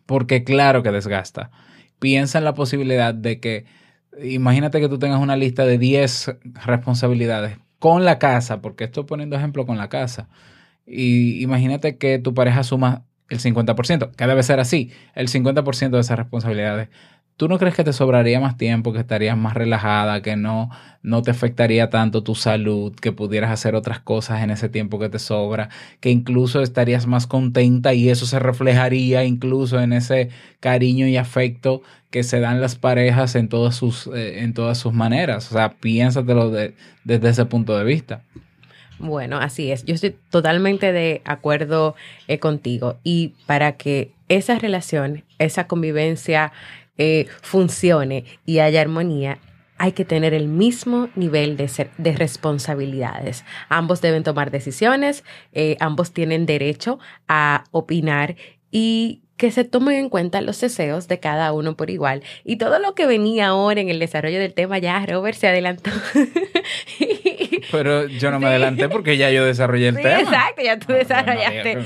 Porque 0.05 0.45
claro 0.45 0.83
que 0.83 0.93
desgasta 0.93 1.51
piensa 1.99 2.39
en 2.39 2.45
la 2.45 2.55
posibilidad 2.55 3.15
de 3.15 3.41
que, 3.41 3.65
imagínate 4.23 4.81
que 4.81 4.89
tú 4.89 4.99
tengas 4.99 5.21
una 5.21 5.37
lista 5.37 5.65
de 5.65 5.79
10 5.79 6.37
responsabilidades 6.65 7.59
con 7.79 8.05
la 8.05 8.19
casa, 8.19 8.61
porque 8.61 8.85
estoy 8.85 9.05
poniendo 9.05 9.37
ejemplo 9.37 9.67
con 9.67 9.79
la 9.79 9.89
casa, 9.89 10.29
y 10.87 11.43
imagínate 11.43 11.97
que 11.99 12.19
tu 12.19 12.35
pareja 12.35 12.63
suma 12.63 13.05
el 13.29 13.41
50%, 13.41 14.13
que 14.13 14.27
debe 14.27 14.43
ser 14.43 14.61
así, 14.61 14.93
el 15.15 15.29
50% 15.29 15.91
de 15.91 16.01
esas 16.01 16.17
responsabilidades. 16.17 16.89
¿Tú 17.37 17.49
no 17.49 17.59
crees 17.59 17.75
que 17.75 17.85
te 17.85 17.93
sobraría 17.93 18.41
más 18.41 18.57
tiempo, 18.57 18.93
que 18.93 19.01
estarías 19.01 19.37
más 19.37 19.55
relajada, 19.55 20.23
que 20.23 20.37
no, 20.37 20.71
no 21.03 21.23
te 21.23 21.31
afectaría 21.31 21.91
tanto 21.91 22.23
tu 22.23 22.35
salud, 22.35 22.95
que 22.95 23.13
pudieras 23.13 23.51
hacer 23.51 23.75
otras 23.75 24.01
cosas 24.01 24.43
en 24.43 24.51
ese 24.51 24.69
tiempo 24.69 24.99
que 24.99 25.09
te 25.09 25.19
sobra, 25.19 25.69
que 26.01 26.11
incluso 26.11 26.63
estarías 26.63 27.07
más 27.07 27.27
contenta 27.27 27.95
y 27.95 28.09
eso 28.09 28.27
se 28.27 28.39
reflejaría 28.39 29.25
incluso 29.25 29.81
en 29.81 29.93
ese 29.93 30.31
cariño 30.61 31.07
y 31.07 31.17
afecto 31.17 31.83
que 32.11 32.23
se 32.23 32.41
dan 32.41 32.61
las 32.61 32.77
parejas 32.77 33.35
en 33.35 33.49
todas 33.49 33.77
sus, 33.77 34.07
eh, 34.09 34.41
en 34.41 34.55
todas 34.55 34.79
sus 34.79 34.93
maneras? 34.93 35.51
O 35.51 35.55
sea, 35.55 35.75
piénsatelo 35.75 36.51
desde 36.51 37.29
ese 37.29 37.45
punto 37.45 37.77
de 37.77 37.85
vista. 37.85 38.23
Bueno, 38.99 39.39
así 39.39 39.71
es. 39.71 39.85
Yo 39.85 39.95
estoy 39.95 40.17
totalmente 40.31 40.93
de 40.93 41.21
acuerdo 41.25 41.95
eh, 42.29 42.39
contigo. 42.39 42.97
Y 43.05 43.35
para 43.45 43.73
que 43.73 44.13
esa 44.29 44.59
relación, 44.59 45.25
esa 45.39 45.67
convivencia 45.67 46.53
eh, 46.99 47.27
funcione 47.43 48.25
y 48.45 48.59
haya 48.61 48.81
armonía, 48.81 49.39
hay 49.79 49.93
que 49.93 50.05
tener 50.05 50.33
el 50.33 50.49
mismo 50.49 51.09
nivel 51.15 51.57
de, 51.57 51.91
de 51.99 52.13
responsabilidades. 52.13 53.45
Ambos 53.69 54.01
deben 54.01 54.23
tomar 54.23 54.51
decisiones, 54.51 55.23
eh, 55.53 55.77
ambos 55.81 56.13
tienen 56.13 56.47
derecho 56.47 56.99
a 57.29 57.65
opinar 57.73 58.37
y 58.71 59.23
que 59.37 59.51
se 59.51 59.65
tomen 59.65 59.97
en 59.97 60.09
cuenta 60.09 60.41
los 60.41 60.61
deseos 60.61 61.09
de 61.09 61.21
cada 61.21 61.53
uno 61.53 61.77
por 61.77 61.91
igual. 61.91 62.23
Y 62.43 62.57
todo 62.57 62.79
lo 62.79 62.95
que 62.95 63.07
venía 63.07 63.49
ahora 63.49 63.81
en 63.81 63.91
el 63.91 63.99
desarrollo 63.99 64.39
del 64.39 64.55
tema, 64.55 64.79
ya 64.79 65.05
Robert 65.05 65.37
se 65.37 65.49
adelantó. 65.49 65.91
Pero 67.71 68.07
yo 68.07 68.31
no 68.31 68.39
me 68.39 68.47
adelanté 68.47 68.89
porque 68.89 69.17
ya 69.17 69.31
yo 69.31 69.45
desarrollé 69.45 69.89
el 69.89 69.97
tema. 69.97 70.21
Exacto, 70.21 70.63
ya 70.63 70.79
tú 70.79 70.93
desarrollaste, 70.93 71.79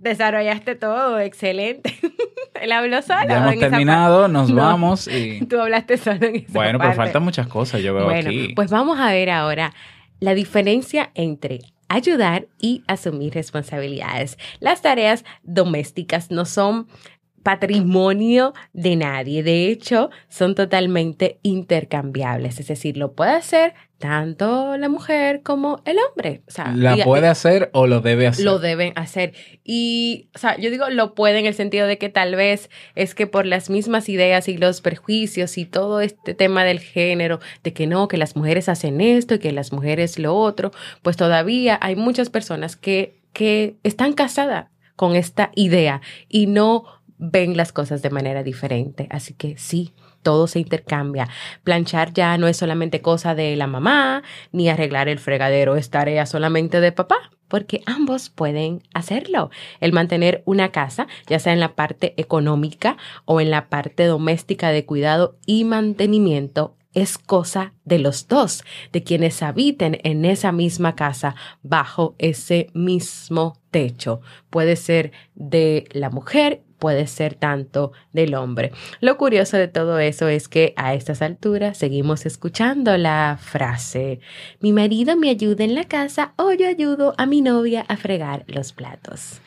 desarrollaste 0.00 0.74
todo, 0.74 1.18
excelente. 1.20 1.94
Él 2.60 2.72
habló 2.72 3.02
solo. 3.02 3.28
Ya 3.28 3.38
hemos 3.38 3.58
terminado, 3.58 4.28
nos 4.28 4.52
vamos 4.54 5.08
y... 5.08 5.44
Tú 5.46 5.60
hablaste 5.60 5.96
solo 5.96 6.26
en 6.26 6.36
esa 6.36 6.52
Bueno, 6.52 6.78
pero 6.78 6.92
faltan 6.94 7.22
muchas 7.22 7.46
cosas, 7.46 7.82
yo 7.82 7.94
veo 7.94 8.04
bueno, 8.04 8.28
aquí. 8.28 8.52
Pues 8.54 8.70
vamos 8.70 8.98
a 8.98 9.12
ver 9.12 9.30
ahora 9.30 9.72
la 10.20 10.34
diferencia 10.34 11.10
entre 11.14 11.60
ayudar 11.88 12.46
y 12.60 12.82
asumir 12.86 13.34
responsabilidades. 13.34 14.38
Las 14.60 14.82
tareas 14.82 15.24
domésticas 15.42 16.30
no 16.30 16.44
son 16.44 16.86
patrimonio 17.42 18.54
de 18.72 18.96
nadie. 18.96 19.42
De 19.42 19.68
hecho, 19.68 20.10
son 20.28 20.54
totalmente 20.54 21.38
intercambiables. 21.42 22.60
Es 22.60 22.68
decir, 22.68 22.96
lo 22.96 23.12
puede 23.12 23.32
hacer 23.32 23.74
tanto 23.98 24.76
la 24.76 24.88
mujer 24.88 25.42
como 25.42 25.82
el 25.84 25.96
hombre. 25.98 26.42
O 26.46 26.50
sea, 26.50 26.72
¿La 26.74 26.96
puede 27.04 27.26
hacer 27.26 27.70
o 27.72 27.86
lo 27.86 28.00
debe 28.00 28.28
hacer? 28.28 28.44
Lo 28.44 28.58
deben 28.58 28.92
hacer. 28.96 29.34
Y, 29.64 30.30
o 30.34 30.38
sea, 30.38 30.56
yo 30.56 30.70
digo 30.70 30.88
lo 30.88 31.14
puede 31.14 31.40
en 31.40 31.46
el 31.46 31.54
sentido 31.54 31.86
de 31.86 31.98
que 31.98 32.08
tal 32.08 32.36
vez 32.36 32.70
es 32.94 33.14
que 33.14 33.26
por 33.26 33.44
las 33.44 33.70
mismas 33.70 34.08
ideas 34.08 34.48
y 34.48 34.56
los 34.56 34.80
perjuicios 34.80 35.58
y 35.58 35.64
todo 35.64 36.00
este 36.00 36.34
tema 36.34 36.64
del 36.64 36.78
género, 36.78 37.40
de 37.64 37.72
que 37.72 37.86
no, 37.86 38.08
que 38.08 38.16
las 38.16 38.36
mujeres 38.36 38.68
hacen 38.68 39.00
esto 39.00 39.34
y 39.34 39.38
que 39.40 39.52
las 39.52 39.72
mujeres 39.72 40.18
lo 40.18 40.36
otro, 40.36 40.70
pues 41.02 41.16
todavía 41.16 41.78
hay 41.82 41.96
muchas 41.96 42.30
personas 42.30 42.76
que, 42.76 43.20
que 43.32 43.76
están 43.82 44.12
casadas 44.12 44.68
con 44.94 45.14
esta 45.14 45.50
idea 45.54 46.00
y 46.28 46.46
no 46.46 46.97
ven 47.18 47.56
las 47.56 47.72
cosas 47.72 48.02
de 48.02 48.10
manera 48.10 48.42
diferente. 48.42 49.08
Así 49.10 49.34
que 49.34 49.56
sí, 49.58 49.92
todo 50.22 50.46
se 50.46 50.60
intercambia. 50.60 51.28
Planchar 51.64 52.12
ya 52.12 52.38
no 52.38 52.48
es 52.48 52.56
solamente 52.56 53.00
cosa 53.00 53.34
de 53.34 53.56
la 53.56 53.66
mamá, 53.66 54.22
ni 54.52 54.68
arreglar 54.68 55.08
el 55.08 55.18
fregadero 55.18 55.76
es 55.76 55.90
tarea 55.90 56.26
solamente 56.26 56.80
de 56.80 56.92
papá, 56.92 57.30
porque 57.48 57.82
ambos 57.86 58.30
pueden 58.30 58.82
hacerlo. 58.94 59.50
El 59.80 59.92
mantener 59.92 60.42
una 60.44 60.70
casa, 60.70 61.06
ya 61.26 61.38
sea 61.38 61.52
en 61.52 61.60
la 61.60 61.74
parte 61.74 62.14
económica 62.16 62.96
o 63.24 63.40
en 63.40 63.50
la 63.50 63.68
parte 63.68 64.04
doméstica 64.04 64.70
de 64.70 64.84
cuidado 64.84 65.38
y 65.46 65.64
mantenimiento, 65.64 66.76
es 66.94 67.18
cosa 67.18 67.74
de 67.84 67.98
los 67.98 68.28
dos, 68.28 68.64
de 68.92 69.02
quienes 69.04 69.42
habiten 69.42 69.98
en 70.04 70.24
esa 70.24 70.52
misma 70.52 70.96
casa 70.96 71.36
bajo 71.62 72.16
ese 72.18 72.70
mismo 72.74 73.60
techo. 73.70 74.20
Puede 74.50 74.74
ser 74.74 75.12
de 75.34 75.86
la 75.92 76.10
mujer 76.10 76.64
puede 76.78 77.06
ser 77.06 77.34
tanto 77.34 77.92
del 78.12 78.34
hombre. 78.34 78.72
Lo 79.00 79.16
curioso 79.16 79.56
de 79.56 79.68
todo 79.68 79.98
eso 79.98 80.28
es 80.28 80.48
que 80.48 80.74
a 80.76 80.94
estas 80.94 81.22
alturas 81.22 81.76
seguimos 81.76 82.26
escuchando 82.26 82.96
la 82.96 83.38
frase, 83.40 84.20
mi 84.60 84.72
marido 84.72 85.16
me 85.16 85.30
ayuda 85.30 85.64
en 85.64 85.74
la 85.74 85.84
casa 85.84 86.32
o 86.36 86.52
yo 86.52 86.68
ayudo 86.68 87.14
a 87.18 87.26
mi 87.26 87.40
novia 87.40 87.84
a 87.88 87.96
fregar 87.96 88.44
los 88.46 88.72
platos. 88.72 89.40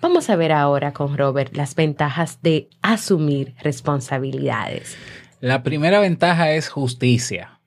Vamos 0.00 0.28
a 0.28 0.36
ver 0.36 0.52
ahora 0.52 0.92
con 0.92 1.16
Robert 1.16 1.56
las 1.56 1.74
ventajas 1.74 2.40
de 2.42 2.68
asumir 2.82 3.54
responsabilidades. 3.62 4.98
La 5.40 5.62
primera 5.62 5.98
ventaja 6.00 6.52
es 6.52 6.68
justicia. 6.68 7.58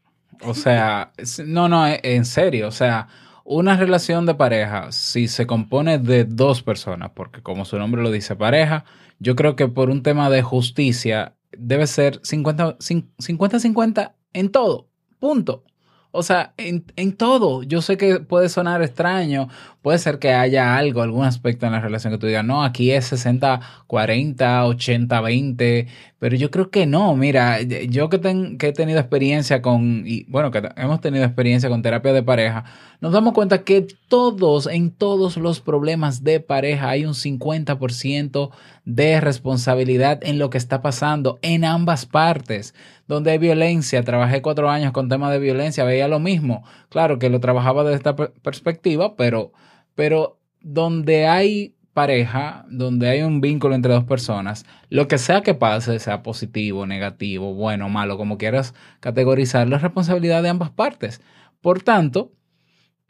O 0.43 0.53
sea, 0.53 1.11
no, 1.45 1.67
no, 1.67 1.87
en 1.87 2.25
serio, 2.25 2.67
o 2.67 2.71
sea, 2.71 3.07
una 3.49 3.77
relación 3.77 4.25
de 4.25 4.35
pareja, 4.35 4.91
si 4.91 5.29
se 5.29 5.47
compone 5.47 5.99
de 5.99 6.25
dos 6.25 6.61
personas, 6.61 7.11
porque 7.15 7.41
como 7.41 7.63
su 7.63 7.79
nombre 7.79 8.03
lo 8.03 8.11
dice, 8.11 8.35
pareja, 8.35 8.83
yo 9.19 9.37
creo 9.37 9.55
que 9.55 9.69
por 9.69 9.89
un 9.89 10.03
tema 10.03 10.29
de 10.29 10.41
justicia 10.41 11.37
debe 11.57 11.87
ser 11.87 12.21
50-50 12.21 14.11
en 14.33 14.51
todo. 14.51 14.89
Punto. 15.19 15.63
O 16.11 16.23
sea, 16.23 16.53
en, 16.57 16.91
en, 16.97 17.15
todo. 17.15 17.63
Yo 17.63 17.81
sé 17.81 17.95
que 17.95 18.19
puede 18.19 18.49
sonar 18.49 18.81
extraño, 18.81 19.47
puede 19.87 19.99
ser 19.99 20.19
que 20.19 20.33
haya 20.33 20.75
algo, 20.75 21.01
algún 21.01 21.23
aspecto 21.23 21.65
en 21.65 21.71
la 21.71 21.79
relación 21.79 22.11
que 22.11 22.19
tú 22.19 22.27
digas, 22.27 22.43
no, 22.43 22.61
aquí 22.61 22.91
es 22.91 23.05
60, 23.05 23.61
40, 23.87 24.65
80, 24.65 25.21
20, 25.21 25.87
pero 26.19 26.35
yo 26.35 26.51
creo 26.51 26.69
que 26.69 26.85
no. 26.85 27.15
Mira, 27.15 27.61
yo 27.61 28.09
que, 28.09 28.19
que 28.59 28.67
he 28.67 28.73
tenido 28.73 28.99
experiencia 28.99 29.61
con, 29.61 30.03
y 30.05 30.25
bueno, 30.25 30.51
que 30.51 30.61
hemos 30.75 30.99
tenido 30.99 31.23
experiencia 31.23 31.69
con 31.69 31.83
terapia 31.83 32.11
de 32.11 32.21
pareja, 32.21 32.65
nos 32.99 33.13
damos 33.13 33.33
cuenta 33.33 33.63
que 33.63 33.87
todos, 34.09 34.67
en 34.67 34.91
todos 34.91 35.37
los 35.37 35.61
problemas 35.61 36.21
de 36.21 36.41
pareja 36.41 36.89
hay 36.89 37.05
un 37.05 37.13
50% 37.13 38.49
de 38.83 39.21
responsabilidad 39.21 40.19
en 40.23 40.37
lo 40.37 40.49
que 40.49 40.57
está 40.57 40.81
pasando 40.81 41.39
en 41.43 41.63
ambas 41.63 42.05
partes. 42.05 42.73
Donde 43.07 43.31
hay 43.31 43.37
violencia, 43.37 44.03
trabajé 44.03 44.41
cuatro 44.41 44.69
años 44.69 44.91
con 44.91 45.07
temas 45.07 45.31
de 45.31 45.39
violencia, 45.39 45.85
veía 45.85 46.09
lo 46.09 46.19
mismo. 46.19 46.65
Claro 46.89 47.19
que 47.19 47.29
lo 47.29 47.39
trabajaba 47.39 47.85
desde 47.85 47.97
esta 47.97 48.15
perspectiva, 48.15 49.15
pero, 49.15 49.53
pero 49.97 50.39
donde 50.61 51.25
hay 51.25 51.73
pareja, 51.93 52.67
donde 52.69 53.09
hay 53.09 53.23
un 53.23 53.41
vínculo 53.41 53.73
entre 53.73 53.91
dos 53.91 54.03
personas, 54.03 54.63
lo 54.91 55.07
que 55.07 55.17
sea 55.17 55.41
que 55.41 55.55
pase, 55.55 55.97
sea 55.97 56.21
positivo, 56.21 56.85
negativo, 56.85 57.55
bueno, 57.55 57.89
malo, 57.89 58.15
como 58.15 58.37
quieras 58.37 58.75
categorizar, 58.99 59.67
la 59.67 59.79
responsabilidad 59.79 60.43
de 60.43 60.49
ambas 60.49 60.69
partes. 60.69 61.19
Por 61.61 61.81
tanto, 61.81 62.31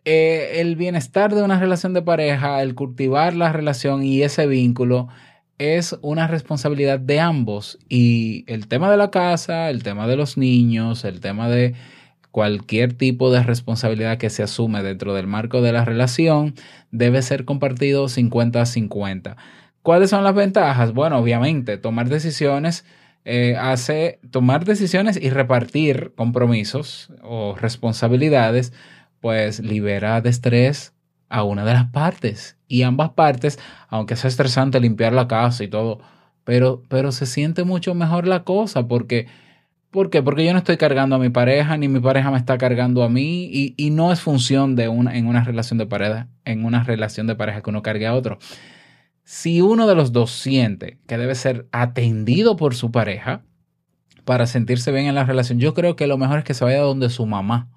eh, 0.05 0.61
el 0.61 0.77
bienestar 0.77 1.35
de 1.35 1.43
una 1.43 1.59
relación 1.59 1.93
de 1.93 2.01
pareja, 2.01 2.61
el 2.61 2.73
cultivar 2.73 3.35
la 3.35 3.51
relación 3.51 4.01
y 4.01 4.21
ese 4.21 4.47
vínculo 4.47 5.09
es 5.57 5.93
una 6.01 6.27
responsabilidad 6.27 7.01
de 7.01 7.19
ambos. 7.19 7.79
Y 7.89 8.45
el 8.47 8.69
tema 8.69 8.89
de 8.89 8.95
la 8.95 9.11
casa, 9.11 9.69
el 9.69 9.83
tema 9.83 10.07
de 10.07 10.15
los 10.15 10.37
niños, 10.37 11.03
el 11.03 11.19
tema 11.19 11.49
de 11.49 11.75
cualquier 12.37 12.93
tipo 12.93 13.31
de 13.31 13.41
responsabilidad 13.41 14.19
que 14.19 14.29
se 14.29 14.43
asume 14.43 14.83
dentro 14.83 15.15
del 15.15 15.25
marco 15.25 15.63
de 15.63 15.71
la 15.71 15.83
relación 15.83 16.53
debe 16.91 17.23
ser 17.23 17.45
compartido 17.45 18.05
50-50. 18.05 19.37
¿Cuáles 19.81 20.11
son 20.11 20.23
las 20.23 20.35
ventajas? 20.35 20.93
Bueno, 20.93 21.17
obviamente, 21.17 21.79
tomar 21.79 22.09
decisiones 22.09 22.85
eh, 23.25 23.55
hace 23.59 24.19
tomar 24.29 24.65
decisiones 24.65 25.19
y 25.19 25.31
repartir 25.31 26.13
compromisos 26.15 27.11
o 27.23 27.55
responsabilidades 27.55 28.71
pues 29.19 29.59
libera 29.59 30.21
de 30.21 30.29
estrés 30.29 30.93
a 31.29 31.41
una 31.41 31.65
de 31.65 31.73
las 31.73 31.85
partes. 31.85 32.55
Y 32.67 32.83
ambas 32.83 33.09
partes, 33.13 33.57
aunque 33.87 34.15
sea 34.15 34.27
estresante 34.27 34.79
limpiar 34.79 35.11
la 35.11 35.27
casa 35.27 35.63
y 35.63 35.69
todo, 35.69 36.01
pero, 36.43 36.83
pero 36.87 37.11
se 37.11 37.25
siente 37.25 37.63
mucho 37.63 37.95
mejor 37.95 38.27
la 38.27 38.43
cosa 38.43 38.87
porque... 38.87 39.25
¿Por 39.91 40.09
qué? 40.09 40.21
Porque 40.21 40.45
yo 40.45 40.51
no 40.51 40.59
estoy 40.59 40.77
cargando 40.77 41.15
a 41.15 41.19
mi 41.19 41.29
pareja, 41.29 41.77
ni 41.77 41.87
mi 41.87 41.99
pareja 41.99 42.29
me 42.29 42.37
está 42.37 42.57
cargando 42.57 43.03
a 43.03 43.09
mí, 43.09 43.45
y, 43.45 43.73
y 43.77 43.89
no 43.89 44.11
es 44.11 44.21
función 44.21 44.75
de 44.75 44.89
una, 44.89 45.17
en 45.17 45.27
una 45.27 45.43
relación 45.43 45.77
de 45.77 45.85
pareja, 45.85 46.27
en 46.45 46.65
una 46.65 46.83
relación 46.83 47.27
de 47.27 47.35
pareja 47.35 47.61
que 47.61 47.69
uno 47.69 47.81
cargue 47.81 48.05
a 48.05 48.13
otro. 48.13 48.37
Si 49.23 49.61
uno 49.61 49.87
de 49.87 49.95
los 49.95 50.11
dos 50.11 50.31
siente 50.31 50.99
que 51.07 51.17
debe 51.17 51.35
ser 51.35 51.67
atendido 51.71 52.55
por 52.55 52.75
su 52.75 52.91
pareja 52.91 53.43
para 54.25 54.45
sentirse 54.45 54.91
bien 54.91 55.07
en 55.07 55.15
la 55.15 55.23
relación, 55.23 55.59
yo 55.59 55.73
creo 55.73 55.95
que 55.95 56.07
lo 56.07 56.17
mejor 56.17 56.39
es 56.39 56.43
que 56.43 56.53
se 56.53 56.63
vaya 56.63 56.81
donde 56.81 57.09
su 57.09 57.25
mamá 57.25 57.69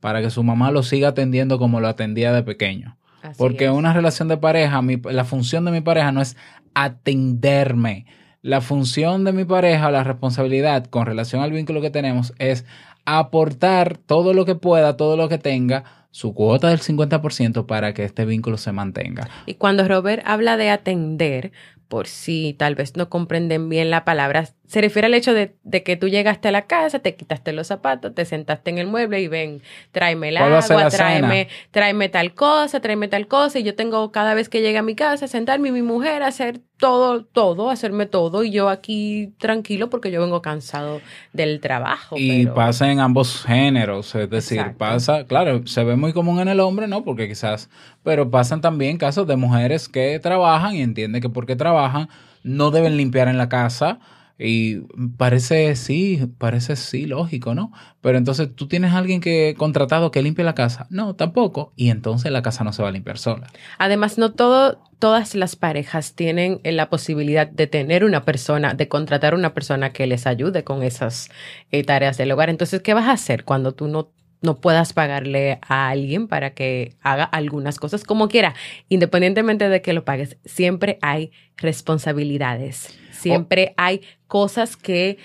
para 0.00 0.22
que 0.22 0.30
su 0.30 0.42
mamá 0.42 0.70
lo 0.70 0.82
siga 0.82 1.08
atendiendo 1.08 1.58
como 1.58 1.80
lo 1.80 1.88
atendía 1.88 2.32
de 2.32 2.42
pequeño. 2.42 2.96
Porque 3.36 3.70
una 3.70 3.92
relación 3.92 4.28
de 4.28 4.36
pareja, 4.36 4.80
la 5.10 5.24
función 5.24 5.64
de 5.64 5.72
mi 5.72 5.80
pareja 5.80 6.12
no 6.12 6.20
es 6.20 6.36
atenderme. 6.74 8.06
La 8.46 8.60
función 8.60 9.24
de 9.24 9.32
mi 9.32 9.44
pareja, 9.44 9.90
la 9.90 10.04
responsabilidad 10.04 10.84
con 10.86 11.04
relación 11.04 11.42
al 11.42 11.50
vínculo 11.50 11.80
que 11.80 11.90
tenemos 11.90 12.32
es 12.38 12.64
aportar 13.04 13.98
todo 13.98 14.34
lo 14.34 14.44
que 14.44 14.54
pueda, 14.54 14.96
todo 14.96 15.16
lo 15.16 15.28
que 15.28 15.36
tenga, 15.36 16.06
su 16.12 16.32
cuota 16.32 16.68
del 16.68 16.78
50% 16.78 17.66
para 17.66 17.92
que 17.92 18.04
este 18.04 18.24
vínculo 18.24 18.56
se 18.56 18.70
mantenga. 18.70 19.28
Y 19.46 19.54
cuando 19.54 19.88
Robert 19.88 20.22
habla 20.24 20.56
de 20.56 20.70
atender, 20.70 21.50
por 21.88 22.08
si 22.08 22.54
tal 22.58 22.74
vez 22.74 22.96
no 22.96 23.08
comprenden 23.08 23.68
bien 23.68 23.90
la 23.90 24.04
palabra, 24.04 24.48
se 24.66 24.80
refiere 24.80 25.06
al 25.06 25.14
hecho 25.14 25.34
de, 25.34 25.54
que 25.84 25.96
tú 25.96 26.08
llegaste 26.08 26.48
a 26.48 26.52
la 26.52 26.62
casa, 26.62 26.98
te 26.98 27.14
quitaste 27.14 27.52
los 27.52 27.68
zapatos, 27.68 28.14
te 28.14 28.24
sentaste 28.24 28.70
en 28.70 28.78
el 28.78 28.86
mueble 28.86 29.20
y 29.20 29.28
ven, 29.28 29.62
tráeme 29.92 30.30
el 30.30 30.36
agua, 30.36 30.88
tráeme, 30.88 31.48
tráeme 31.70 32.08
tal 32.08 32.34
cosa, 32.34 32.80
tráeme 32.80 33.08
tal 33.08 33.28
cosa. 33.28 33.60
Y 33.60 33.62
yo 33.62 33.76
tengo 33.76 34.10
cada 34.10 34.34
vez 34.34 34.48
que 34.48 34.62
llegue 34.62 34.78
a 34.78 34.82
mi 34.82 34.96
casa, 34.96 35.28
sentarme 35.28 35.68
y 35.68 35.72
mi 35.72 35.82
mujer 35.82 36.22
a 36.22 36.28
hacer 36.28 36.60
todo, 36.78 37.24
todo, 37.24 37.70
hacerme 37.70 38.06
todo. 38.06 38.44
Y 38.44 38.50
yo 38.50 38.68
aquí 38.68 39.32
tranquilo 39.38 39.90
porque 39.90 40.10
yo 40.10 40.20
vengo 40.20 40.42
cansado 40.42 41.00
del 41.32 41.60
trabajo. 41.60 42.16
Y 42.18 42.46
pasa 42.46 42.90
en 42.90 43.00
ambos 43.00 43.44
géneros, 43.44 44.14
es 44.14 44.28
decir, 44.28 44.74
pasa, 44.76 45.24
claro, 45.24 45.66
se 45.66 45.84
ve 45.84 45.96
muy 45.96 46.12
común 46.12 46.40
en 46.40 46.48
el 46.48 46.60
hombre, 46.60 46.86
¿no? 46.88 47.04
Porque 47.04 47.28
quizás, 47.28 47.70
pero 48.02 48.30
pasan 48.30 48.60
también 48.60 48.98
casos 48.98 49.26
de 49.26 49.36
mujeres 49.36 49.88
que 49.88 50.18
trabajan 50.18 50.74
y 50.74 50.82
entienden 50.82 51.22
que 51.22 51.28
porque 51.28 51.56
trabajan 51.56 52.08
no 52.42 52.70
deben 52.70 52.96
limpiar 52.96 53.28
en 53.28 53.38
la 53.38 53.48
casa 53.48 53.98
y 54.38 54.80
parece 55.16 55.74
sí, 55.76 56.20
parece 56.38 56.76
sí 56.76 57.06
lógico, 57.06 57.54
¿no? 57.54 57.72
Pero 58.02 58.18
entonces 58.18 58.54
tú 58.54 58.68
tienes 58.68 58.92
a 58.92 58.98
alguien 58.98 59.20
que 59.20 59.54
contratado 59.56 60.10
que 60.10 60.22
limpie 60.22 60.44
la 60.44 60.54
casa. 60.54 60.86
No, 60.90 61.14
tampoco. 61.14 61.72
Y 61.74 61.88
entonces 61.88 62.30
la 62.30 62.42
casa 62.42 62.62
no 62.62 62.72
se 62.72 62.82
va 62.82 62.90
a 62.90 62.92
limpiar 62.92 63.18
sola. 63.18 63.46
Además, 63.78 64.18
no 64.18 64.32
todo, 64.32 64.78
todas 64.98 65.34
las 65.34 65.56
parejas 65.56 66.14
tienen 66.14 66.60
la 66.64 66.90
posibilidad 66.90 67.46
de 67.46 67.66
tener 67.66 68.04
una 68.04 68.24
persona, 68.24 68.74
de 68.74 68.88
contratar 68.88 69.34
una 69.34 69.54
persona 69.54 69.92
que 69.92 70.06
les 70.06 70.26
ayude 70.26 70.64
con 70.64 70.82
esas 70.82 71.30
eh, 71.70 71.82
tareas 71.82 72.18
del 72.18 72.30
hogar. 72.30 72.50
Entonces, 72.50 72.82
¿qué 72.82 72.92
vas 72.92 73.06
a 73.06 73.12
hacer 73.12 73.44
cuando 73.44 73.72
tú 73.72 73.88
no 73.88 74.10
no 74.42 74.60
puedas 74.60 74.92
pagarle 74.92 75.58
a 75.66 75.88
alguien 75.88 76.28
para 76.28 76.50
que 76.50 76.94
haga 77.00 77.24
algunas 77.24 77.78
cosas 77.78 78.04
como 78.04 78.28
quiera, 78.28 78.54
independientemente 78.88 79.68
de 79.68 79.80
que 79.80 79.94
lo 79.94 80.04
pagues, 80.04 80.36
siempre 80.44 80.98
hay 81.00 81.32
responsabilidades. 81.56 82.96
Siempre 83.16 83.74
hay 83.76 84.02
cosas 84.26 84.76
que 84.76 85.18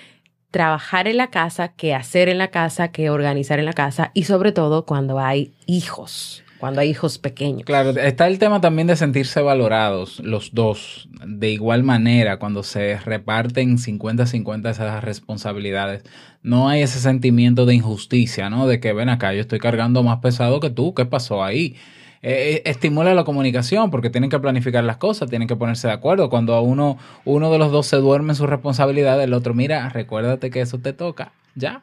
trabajar 0.52 1.08
en 1.08 1.16
la 1.16 1.28
casa, 1.28 1.68
que 1.68 1.94
hacer 1.94 2.28
en 2.28 2.38
la 2.38 2.48
casa, 2.48 2.88
que 2.88 3.10
organizar 3.10 3.58
en 3.58 3.64
la 3.64 3.72
casa 3.72 4.12
y 4.14 4.24
sobre 4.24 4.52
todo 4.52 4.84
cuando 4.84 5.18
hay 5.18 5.52
hijos, 5.66 6.44
cuando 6.58 6.82
hay 6.82 6.90
hijos 6.90 7.18
pequeños. 7.18 7.64
Claro, 7.64 7.90
está 7.90 8.28
el 8.28 8.38
tema 8.38 8.60
también 8.60 8.86
de 8.86 8.94
sentirse 8.94 9.40
valorados 9.40 10.20
los 10.20 10.52
dos 10.52 11.08
de 11.26 11.50
igual 11.50 11.82
manera 11.84 12.38
cuando 12.38 12.62
se 12.62 12.98
reparten 12.98 13.78
50-50 13.78 14.70
esas 14.70 15.02
responsabilidades. 15.02 16.04
No 16.42 16.68
hay 16.68 16.82
ese 16.82 17.00
sentimiento 17.00 17.64
de 17.64 17.74
injusticia, 17.74 18.50
¿no? 18.50 18.66
De 18.66 18.78
que 18.78 18.92
ven 18.92 19.08
acá, 19.08 19.32
yo 19.32 19.40
estoy 19.40 19.58
cargando 19.58 20.02
más 20.02 20.18
pesado 20.18 20.60
que 20.60 20.70
tú, 20.70 20.92
¿qué 20.92 21.06
pasó 21.06 21.42
ahí? 21.42 21.76
Eh, 22.24 22.62
estimula 22.66 23.14
la 23.14 23.24
comunicación 23.24 23.90
porque 23.90 24.08
tienen 24.08 24.30
que 24.30 24.38
planificar 24.38 24.84
las 24.84 24.96
cosas, 24.96 25.28
tienen 25.28 25.48
que 25.48 25.56
ponerse 25.56 25.88
de 25.88 25.94
acuerdo. 25.94 26.30
Cuando 26.30 26.54
a 26.54 26.60
uno, 26.60 26.98
uno 27.24 27.50
de 27.50 27.58
los 27.58 27.72
dos 27.72 27.86
se 27.86 27.96
duerme 27.96 28.30
en 28.30 28.36
su 28.36 28.46
responsabilidad, 28.46 29.20
el 29.22 29.34
otro, 29.34 29.54
mira, 29.54 29.88
recuérdate 29.88 30.50
que 30.50 30.60
eso 30.60 30.78
te 30.78 30.92
toca, 30.92 31.32
ya, 31.56 31.82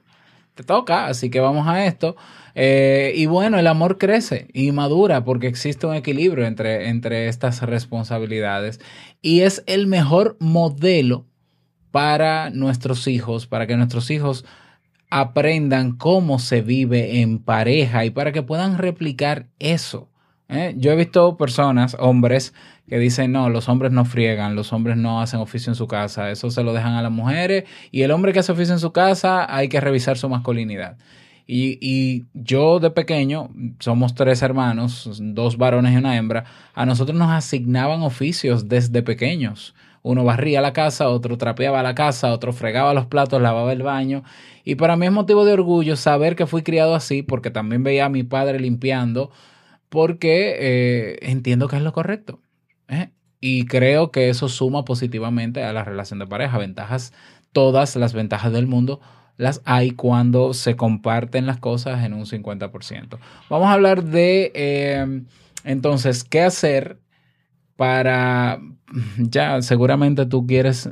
te 0.56 0.64
toca, 0.64 1.08
así 1.08 1.30
que 1.30 1.42
vamos 1.42 1.68
a 1.68 1.86
esto. 1.86 2.16
Eh, 2.56 3.14
y 3.16 3.26
bueno, 3.26 3.60
el 3.60 3.68
amor 3.68 3.98
crece 3.98 4.48
y 4.54 4.72
madura 4.72 5.24
porque 5.24 5.48
existe 5.48 5.88
un 5.88 5.96
equilibrio 5.96 6.46
entre, 6.46 6.90
entre 6.90 7.28
estas 7.28 7.62
responsabilidades 7.62 8.80
y 9.22 9.42
es 9.42 9.64
el 9.68 9.88
mejor 9.88 10.38
modelo 10.40 11.26
para 11.92 12.50
nuestros 12.50 13.08
hijos, 13.08 13.48
para 13.48 13.68
que 13.68 13.78
nuestros 13.78 14.10
hijos 14.12 14.46
aprendan 15.10 15.94
cómo 15.98 16.40
se 16.40 16.62
vive 16.62 17.22
en 17.22 17.40
pareja 17.40 18.06
y 18.06 18.12
para 18.12 18.32
que 18.32 18.44
puedan 18.44 18.78
replicar 18.78 19.48
eso. 19.60 20.09
¿Eh? 20.50 20.74
Yo 20.78 20.92
he 20.92 20.96
visto 20.96 21.38
personas, 21.38 21.96
hombres, 22.00 22.54
que 22.88 22.98
dicen, 22.98 23.32
no, 23.32 23.50
los 23.50 23.70
hombres 23.70 23.92
no 23.92 24.04
friegan, 24.04 24.56
los 24.56 24.74
hombres 24.74 24.98
no 24.98 25.22
hacen 25.22 25.40
oficio 25.40 25.72
en 25.72 25.76
su 25.76 25.88
casa, 25.88 26.32
eso 26.32 26.52
se 26.52 26.64
lo 26.64 26.74
dejan 26.74 26.94
a 26.94 27.02
las 27.02 27.12
mujeres 27.12 27.66
y 27.92 28.02
el 28.02 28.12
hombre 28.12 28.34
que 28.34 28.40
hace 28.40 28.52
oficio 28.52 28.74
en 28.74 28.80
su 28.80 28.92
casa 28.92 29.56
hay 29.56 29.70
que 29.70 29.80
revisar 29.80 30.18
su 30.18 30.28
masculinidad. 30.28 30.98
Y, 31.46 31.80
y, 31.82 32.26
yo 32.36 32.80
de 32.80 32.92
pequeño, 32.92 33.50
somos 33.80 34.14
tres 34.14 34.44
hermanos, 34.44 35.10
dos 35.20 35.58
varones 35.58 35.94
y 35.94 35.98
una 35.98 36.16
hembra, 36.16 36.44
a 36.76 36.86
nosotros 36.86 37.18
nos 37.18 37.32
asignaban 37.32 38.04
oficios 38.04 38.70
desde 38.70 39.02
pequeños. 39.02 39.74
Uno 40.02 40.24
barría 40.24 40.62
la 40.62 40.74
casa, 40.74 41.10
otro 41.10 41.38
trapeaba 41.38 41.84
la 41.84 41.96
casa, 41.96 42.32
otro 42.34 42.54
fregaba 42.54 42.94
los 42.94 43.08
platos, 43.08 43.42
lavaba 43.42 43.74
el 43.74 43.82
baño. 43.82 44.24
Y 44.64 44.76
para 44.76 44.96
mí 44.96 45.08
es 45.08 45.12
motivo 45.12 45.44
de 45.44 45.54
orgullo 45.54 45.96
saber 45.96 46.36
que 46.36 46.46
fui 46.46 46.62
criado 46.62 46.96
así, 46.96 47.24
porque 47.24 47.52
también 47.52 47.84
veía 47.84 48.06
a 48.06 48.10
mi 48.10 48.24
padre 48.24 48.60
limpiando, 48.60 49.32
porque 49.90 50.56
eh, 50.60 51.20
entiendo 51.22 51.68
que 51.68 51.76
es 51.76 51.82
lo 51.82 51.94
correcto. 51.94 52.42
¿eh? 52.88 53.12
Y 53.40 53.66
creo 53.66 54.12
que 54.12 54.30
eso 54.30 54.50
suma 54.50 54.86
positivamente 54.86 55.64
a 55.64 55.74
la 55.74 55.84
relación 55.84 56.20
de 56.20 56.28
pareja. 56.28 56.58
Ventajas, 56.58 57.14
todas 57.52 57.96
las 57.96 58.14
ventajas 58.14 58.54
del 58.54 58.68
mundo 58.68 59.00
las 59.38 59.62
hay 59.64 59.92
cuando 59.92 60.54
se 60.54 60.76
comparten 60.76 61.46
las 61.46 61.60
cosas 61.60 62.04
en 62.04 62.14
un 62.14 62.26
50%. 62.26 63.20
Vamos 63.50 63.68
a 63.68 63.74
hablar 63.74 64.04
de, 64.04 64.52
eh, 64.54 65.24
entonces, 65.64 66.26
qué 66.26 66.42
hacer 66.42 67.00
para, 67.80 68.60
ya 69.18 69.62
seguramente 69.62 70.26
tú 70.26 70.46
quieres, 70.46 70.90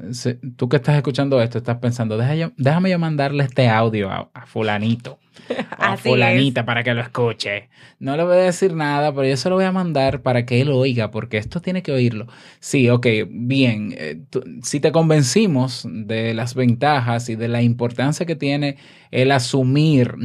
tú 0.55 0.69
que 0.69 0.77
estás 0.77 0.95
escuchando 0.95 1.41
esto, 1.41 1.57
estás 1.57 1.79
pensando, 1.79 2.17
déjame 2.17 2.89
yo 2.89 2.97
mandarle 2.97 3.43
este 3.43 3.67
audio 3.67 4.09
a, 4.09 4.29
fulanito, 4.45 5.19
a 5.77 5.97
fulanita 5.97 6.63
para 6.63 6.85
que 6.85 6.93
lo 6.93 7.01
escuche. 7.01 7.67
No 7.99 8.15
le 8.15 8.23
voy 8.23 8.37
a 8.37 8.39
decir 8.39 8.73
nada, 8.73 9.13
pero 9.13 9.27
yo 9.27 9.35
se 9.35 9.49
lo 9.49 9.55
voy 9.55 9.65
a 9.65 9.73
mandar 9.73 10.21
para 10.21 10.45
que 10.45 10.61
él 10.61 10.69
oiga, 10.69 11.11
porque 11.11 11.37
esto 11.37 11.59
tiene 11.59 11.83
que 11.83 11.91
oírlo. 11.91 12.27
Sí, 12.61 12.89
ok, 12.89 13.05
bien, 13.29 13.93
eh, 13.97 14.21
si 14.63 14.79
te 14.79 14.93
convencimos 14.93 15.85
de 15.91 16.33
las 16.33 16.55
ventajas 16.55 17.27
y 17.27 17.35
de 17.35 17.49
la 17.49 17.63
importancia 17.63 18.25
que 18.25 18.37
tiene 18.37 18.77
el 19.11 19.33
asumir 19.33 20.15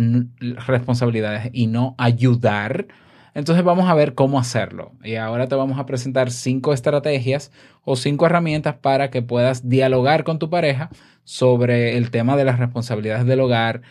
responsabilidades 0.69 1.51
y 1.53 1.67
no 1.67 1.97
ayudar, 1.99 2.87
entonces 3.35 3.65
vamos 3.65 3.89
a 3.89 3.95
ver 3.95 4.15
cómo 4.15 4.39
hacerlo. 4.39 4.93
Y 5.03 5.17
ahora 5.17 5.49
te 5.49 5.55
vamos 5.55 5.79
a 5.79 5.87
presentar 5.87 6.31
cinco 6.31 6.73
estrategias 6.73 7.51
o 7.85 7.97
cinco 7.97 8.27
herramientas 8.27 8.77
para 8.77 9.11
que 9.11 9.23
puedas 9.23 9.69
dialogar 9.69 10.25
con 10.25 10.39
tu 10.39 10.51
pareja 10.51 10.91
sobre 11.25 11.97
el 11.97 12.11
tema 12.11 12.37
de 12.37 12.45
las 12.45 12.59
responsabilidades 12.59 13.27
del 13.27 13.41
hogar 13.41 13.83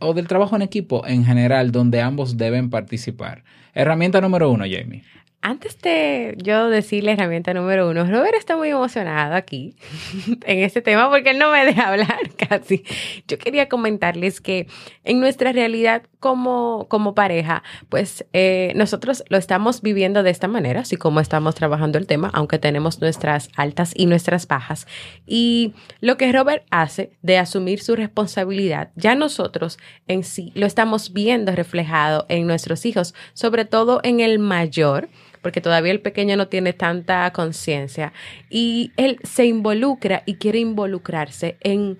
o 0.00 0.14
del 0.14 0.28
trabajo 0.28 0.56
en 0.56 0.62
equipo 0.62 1.06
en 1.06 1.24
general, 1.24 1.72
donde 1.72 2.00
ambos 2.00 2.36
deben 2.36 2.70
participar. 2.70 3.44
Herramienta 3.74 4.20
número 4.20 4.50
uno, 4.50 4.64
Jamie. 4.64 5.02
Antes 5.40 5.80
de 5.82 6.36
yo 6.42 6.68
decir 6.68 7.04
la 7.04 7.12
herramienta 7.12 7.54
número 7.54 7.88
uno, 7.88 8.04
Robert 8.04 8.34
está 8.34 8.56
muy 8.56 8.70
emocionado 8.70 9.36
aquí 9.36 9.76
en 10.44 10.58
este 10.58 10.82
tema 10.82 11.08
porque 11.08 11.30
él 11.30 11.38
no 11.38 11.52
me 11.52 11.64
deja 11.64 11.88
hablar 11.88 12.18
casi. 12.48 12.82
Yo 13.28 13.38
quería 13.38 13.68
comentarles 13.68 14.40
que 14.40 14.66
en 15.04 15.20
nuestra 15.20 15.52
realidad 15.52 16.02
como, 16.18 16.86
como 16.88 17.14
pareja, 17.14 17.62
pues 17.88 18.26
eh, 18.32 18.72
nosotros 18.74 19.22
lo 19.28 19.38
estamos 19.38 19.80
viviendo 19.80 20.24
de 20.24 20.30
esta 20.30 20.48
manera, 20.48 20.80
así 20.80 20.96
como 20.96 21.20
estamos 21.20 21.54
trabajando 21.54 21.98
el 21.98 22.08
tema, 22.08 22.30
aunque 22.34 22.58
tenemos 22.58 23.00
nuestras 23.00 23.48
altas 23.54 23.92
y 23.94 24.06
nuestras 24.06 24.48
bajas. 24.48 24.88
Y 25.24 25.72
lo 26.00 26.16
que 26.16 26.32
Robert 26.32 26.64
hace 26.70 27.12
de 27.22 27.38
asumir 27.38 27.80
su 27.80 27.94
responsabilidad, 27.94 28.90
ya 28.96 29.14
nosotros 29.14 29.78
en 30.08 30.24
sí 30.24 30.50
lo 30.56 30.66
estamos 30.66 31.12
viendo 31.12 31.52
reflejado 31.52 32.26
en 32.28 32.48
nuestros 32.48 32.84
hijos, 32.86 33.14
sobre 33.34 33.64
todo 33.64 34.00
en 34.02 34.18
el 34.18 34.40
mayor 34.40 35.08
porque 35.42 35.60
todavía 35.60 35.92
el 35.92 36.00
pequeño 36.00 36.36
no 36.36 36.48
tiene 36.48 36.72
tanta 36.72 37.30
conciencia 37.32 38.12
y 38.50 38.92
él 38.96 39.18
se 39.22 39.46
involucra 39.46 40.22
y 40.26 40.34
quiere 40.34 40.58
involucrarse 40.58 41.56
en 41.60 41.98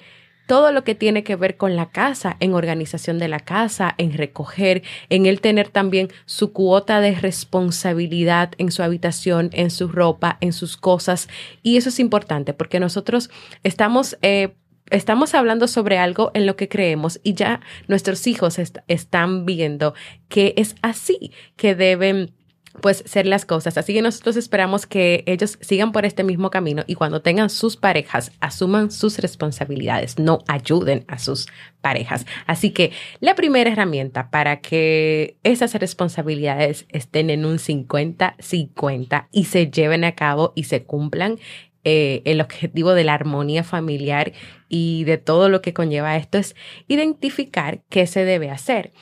todo 0.49 0.73
lo 0.73 0.83
que 0.83 0.95
tiene 0.95 1.25
que 1.25 1.37
ver 1.37 1.59
con 1.59 1.77
la 1.77 1.91
casa, 1.91 2.39
en 2.41 2.55
organización 2.55 3.19
de 3.19 3.29
la 3.29 3.39
casa, 3.39 3.95
en 3.99 4.15
recoger, 4.15 4.83
en 5.11 5.27
él 5.27 5.43
tener 5.43 5.69
también 5.69 6.09
su 6.25 6.55
cuota 6.55 7.03
de 7.03 7.15
responsabilidad 7.15 8.53
en 8.57 8.73
su 8.73 8.83
habitación, 8.83 9.51
en 9.53 9.71
su 9.71 9.89
ropa, 9.89 10.39
en 10.41 10.55
sus 10.55 10.79
cosas. 10.79 11.29
Y 11.63 11.77
eso 11.77 11.91
es 11.91 12.01
importante 12.01 12.55
porque 12.55 12.81
nosotros 12.81 13.31
estamos... 13.63 14.17
Eh, 14.23 14.55
estamos 14.91 15.35
hablando 15.35 15.69
sobre 15.69 15.99
algo 15.99 16.31
en 16.33 16.47
lo 16.47 16.57
que 16.57 16.71
creemos 16.71 17.21
y 17.23 17.35
ya 17.35 17.61
nuestros 17.89 18.27
hijos 18.27 18.59
están 18.59 19.45
viendo 19.45 19.93
que 20.31 20.55
es 20.57 20.77
así, 20.81 21.31
que 21.57 21.75
deben 21.75 22.33
pues 22.81 23.03
ser 23.07 23.27
las 23.27 23.45
cosas. 23.45 23.79
Así 23.79 23.95
que 23.95 24.03
nosotros 24.03 24.37
esperamos 24.37 24.87
que 24.87 25.25
ellos 25.27 25.59
sigan 25.61 25.93
por 25.93 26.05
este 26.05 26.25
mismo 26.25 26.51
camino 26.51 26.85
y 26.87 26.95
cuando 26.95 27.23
tengan 27.23 27.51
sus 27.51 27.77
parejas, 27.77 28.33
asuman 28.41 28.91
sus 28.91 29.19
responsabilidades, 29.19 30.19
no 30.19 30.41
ayuden 30.47 31.05
a 31.09 31.19
sus 31.19 31.47
parejas. 31.81 32.27
Así 32.47 32.71
que 32.71 32.93
la 33.21 33.35
primera 33.35 33.71
herramienta 33.71 34.31
para 34.31 34.61
que 34.61 35.37
esas 35.43 35.75
responsabilidades 35.75 36.87
estén 36.91 37.31
en 37.31 37.45
un 37.45 37.59
50-50 37.59 39.29
y 39.33 39.45
se 39.45 39.71
lleven 39.71 40.05
a 40.05 40.15
cabo 40.15 40.53
y 40.55 40.65
se 40.65 40.85
cumplan 40.85 41.39
eh, 41.85 42.23
el 42.25 42.41
objetivo 42.41 42.93
de 42.93 43.05
la 43.05 43.15
armonía 43.15 43.63
familiar 43.63 44.33
y 44.69 45.05
de 45.05 45.17
todo 45.17 45.49
lo 45.49 45.63
que 45.63 45.73
conlleva 45.73 46.17
esto 46.17 46.37
es 46.37 46.57
identificar 46.89 47.83
qué 47.89 48.07
se 48.07 48.25
debe 48.25 48.51
hacer 48.51 48.93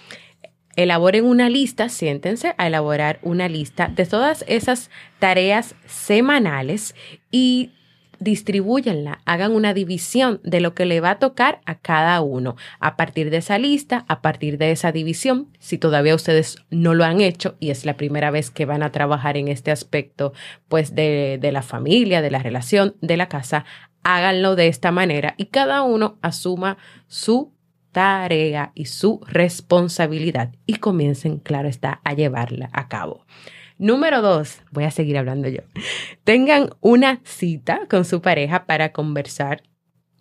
elaboren 0.76 1.24
una 1.24 1.48
lista, 1.48 1.88
siéntense 1.88 2.54
a 2.58 2.66
elaborar 2.66 3.18
una 3.22 3.48
lista 3.48 3.88
de 3.88 4.06
todas 4.06 4.44
esas 4.46 4.90
tareas 5.18 5.74
semanales 5.86 6.94
y 7.30 7.72
distribuyanla, 8.18 9.20
hagan 9.24 9.52
una 9.52 9.74
división 9.74 10.40
de 10.42 10.60
lo 10.60 10.74
que 10.74 10.86
le 10.86 11.00
va 11.00 11.10
a 11.10 11.18
tocar 11.18 11.60
a 11.66 11.76
cada 11.76 12.20
uno. 12.20 12.56
A 12.80 12.96
partir 12.96 13.30
de 13.30 13.38
esa 13.38 13.58
lista, 13.58 14.04
a 14.08 14.22
partir 14.22 14.58
de 14.58 14.70
esa 14.70 14.92
división, 14.92 15.48
si 15.58 15.78
todavía 15.78 16.14
ustedes 16.14 16.58
no 16.70 16.94
lo 16.94 17.04
han 17.04 17.20
hecho 17.20 17.56
y 17.60 17.70
es 17.70 17.84
la 17.84 17.96
primera 17.96 18.30
vez 18.30 18.50
que 18.50 18.64
van 18.64 18.82
a 18.82 18.92
trabajar 18.92 19.36
en 19.36 19.48
este 19.48 19.70
aspecto, 19.70 20.32
pues 20.68 20.94
de, 20.94 21.38
de 21.40 21.52
la 21.52 21.62
familia, 21.62 22.22
de 22.22 22.30
la 22.30 22.42
relación, 22.42 22.96
de 23.00 23.16
la 23.16 23.28
casa, 23.28 23.64
háganlo 24.02 24.56
de 24.56 24.68
esta 24.68 24.92
manera 24.92 25.34
y 25.36 25.46
cada 25.46 25.82
uno 25.82 26.18
asuma 26.22 26.78
su 27.08 27.55
tarea 27.96 28.72
y 28.74 28.84
su 28.84 29.22
responsabilidad 29.26 30.54
y 30.66 30.74
comiencen, 30.74 31.38
claro 31.38 31.66
está, 31.66 32.02
a 32.04 32.12
llevarla 32.12 32.68
a 32.74 32.88
cabo. 32.88 33.24
Número 33.78 34.20
dos, 34.20 34.60
voy 34.70 34.84
a 34.84 34.90
seguir 34.90 35.16
hablando 35.16 35.48
yo. 35.48 35.62
Tengan 36.22 36.68
una 36.82 37.22
cita 37.24 37.86
con 37.88 38.04
su 38.04 38.20
pareja 38.20 38.66
para 38.66 38.92
conversar 38.92 39.62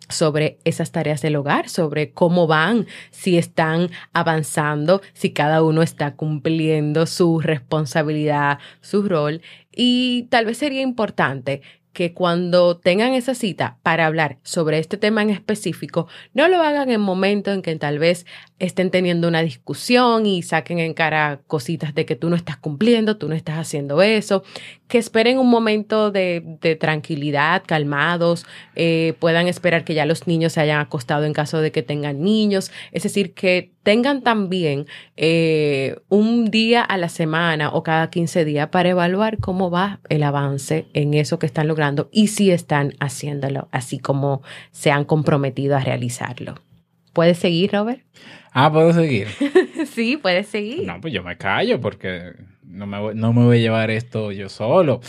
sobre 0.08 0.58
esas 0.64 0.90
tareas 0.90 1.20
del 1.20 1.36
hogar, 1.36 1.68
sobre 1.68 2.12
cómo 2.12 2.46
van, 2.46 2.86
si 3.10 3.36
están 3.36 3.90
avanzando, 4.14 5.02
si 5.12 5.34
cada 5.34 5.62
uno 5.62 5.82
está 5.82 6.16
cumpliendo 6.16 7.04
su 7.04 7.40
responsabilidad, 7.40 8.58
su 8.80 9.06
rol. 9.06 9.42
Y 9.70 10.28
tal 10.30 10.46
vez 10.46 10.56
sería 10.56 10.80
importante 10.80 11.60
que 11.96 12.12
cuando 12.12 12.76
tengan 12.76 13.14
esa 13.14 13.34
cita 13.34 13.78
para 13.82 14.04
hablar 14.04 14.36
sobre 14.42 14.78
este 14.78 14.98
tema 14.98 15.22
en 15.22 15.30
específico, 15.30 16.08
no 16.34 16.46
lo 16.46 16.60
hagan 16.60 16.90
en 16.90 17.00
momentos 17.00 17.54
en 17.54 17.62
que 17.62 17.74
tal 17.76 17.98
vez 17.98 18.26
estén 18.58 18.90
teniendo 18.90 19.26
una 19.28 19.40
discusión 19.40 20.26
y 20.26 20.42
saquen 20.42 20.78
en 20.78 20.92
cara 20.92 21.40
cositas 21.46 21.94
de 21.94 22.04
que 22.04 22.14
tú 22.14 22.28
no 22.28 22.36
estás 22.36 22.58
cumpliendo, 22.58 23.16
tú 23.16 23.30
no 23.30 23.34
estás 23.34 23.56
haciendo 23.56 24.02
eso, 24.02 24.44
que 24.88 24.98
esperen 24.98 25.38
un 25.38 25.48
momento 25.48 26.10
de, 26.10 26.76
tranquilidad, 26.78 27.62
calmados, 27.66 28.44
eh, 28.74 29.14
puedan 29.18 29.48
esperar 29.48 29.82
que 29.84 29.94
ya 29.94 30.04
los 30.04 30.26
niños 30.26 30.52
se 30.52 30.60
hayan 30.60 30.80
acostado 30.80 31.24
en 31.24 31.32
caso 31.32 31.62
de 31.62 31.72
que 31.72 31.82
tengan 31.82 32.22
niños, 32.22 32.70
es 32.92 33.04
decir, 33.04 33.32
que 33.32 33.72
tengan 33.86 34.22
también 34.22 34.86
eh, 35.16 36.00
un 36.08 36.50
día 36.50 36.82
a 36.82 36.96
la 36.96 37.08
semana 37.08 37.70
o 37.70 37.84
cada 37.84 38.10
15 38.10 38.44
días 38.44 38.68
para 38.70 38.88
evaluar 38.88 39.38
cómo 39.38 39.70
va 39.70 40.00
el 40.08 40.24
avance 40.24 40.88
en 40.92 41.14
eso 41.14 41.38
que 41.38 41.46
están 41.46 41.68
logrando 41.68 42.08
y 42.10 42.26
si 42.26 42.50
están 42.50 42.94
haciéndolo 42.98 43.68
así 43.70 44.00
como 44.00 44.42
se 44.72 44.90
han 44.90 45.04
comprometido 45.04 45.76
a 45.76 45.80
realizarlo. 45.80 46.56
¿Puedes 47.12 47.38
seguir, 47.38 47.70
Robert? 47.74 48.02
Ah, 48.50 48.72
¿puedo 48.72 48.92
seguir? 48.92 49.28
sí, 49.94 50.16
puedes 50.16 50.48
seguir. 50.48 50.84
No, 50.84 51.00
pues 51.00 51.14
yo 51.14 51.22
me 51.22 51.36
callo 51.36 51.80
porque 51.80 52.32
no 52.76 52.86
me, 52.86 53.14
no 53.14 53.32
me 53.32 53.44
voy 53.44 53.58
a 53.58 53.60
llevar 53.60 53.90
esto 53.90 54.32
yo 54.32 54.48
solo. 54.48 55.00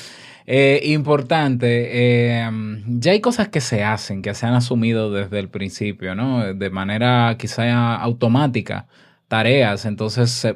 Eh, 0.49 0.81
importante, 0.85 1.89
eh, 1.91 2.49
ya 2.87 3.11
hay 3.11 3.19
cosas 3.19 3.49
que 3.49 3.59
se 3.59 3.83
hacen, 3.83 4.21
que 4.21 4.33
se 4.33 4.45
han 4.45 4.53
asumido 4.53 5.11
desde 5.11 5.39
el 5.39 5.49
principio, 5.49 6.15
¿no? 6.15 6.53
De 6.53 6.69
manera 6.69 7.35
quizá 7.37 7.95
automática, 7.95 8.87
tareas. 9.27 9.85
Entonces, 9.85 10.47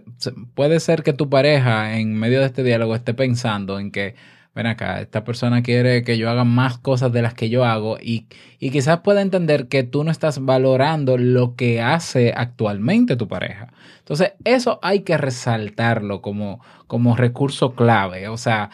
puede 0.56 0.80
ser 0.80 1.04
que 1.04 1.12
tu 1.12 1.30
pareja 1.30 1.98
en 1.98 2.16
medio 2.18 2.40
de 2.40 2.46
este 2.46 2.64
diálogo 2.64 2.96
esté 2.96 3.14
pensando 3.14 3.80
en 3.80 3.92
que, 3.92 4.16
ven 4.54 4.68
acá, 4.68 5.02
esta 5.02 5.24
persona 5.24 5.64
quiere 5.64 6.04
que 6.04 6.18
yo 6.18 6.30
haga 6.30 6.44
más 6.44 6.78
cosas 6.78 7.12
de 7.14 7.22
las 7.22 7.34
que 7.34 7.50
yo 7.50 7.64
hago 7.66 7.98
y, 8.00 8.28
y 8.60 8.72
quizás 8.72 9.00
pueda 9.00 9.22
entender 9.22 9.68
que 9.68 9.84
tú 9.84 10.04
no 10.04 10.12
estás 10.12 10.44
valorando 10.44 11.18
lo 11.18 11.56
que 11.56 11.82
hace 11.82 12.34
actualmente 12.36 13.16
tu 13.16 13.28
pareja. 13.28 13.74
Entonces, 14.00 14.34
eso 14.44 14.80
hay 14.82 15.02
que 15.02 15.18
resaltarlo 15.18 16.22
como, 16.22 16.60
como 16.88 17.16
recurso 17.16 17.76
clave. 17.76 18.28
O 18.28 18.38
sea, 18.38 18.72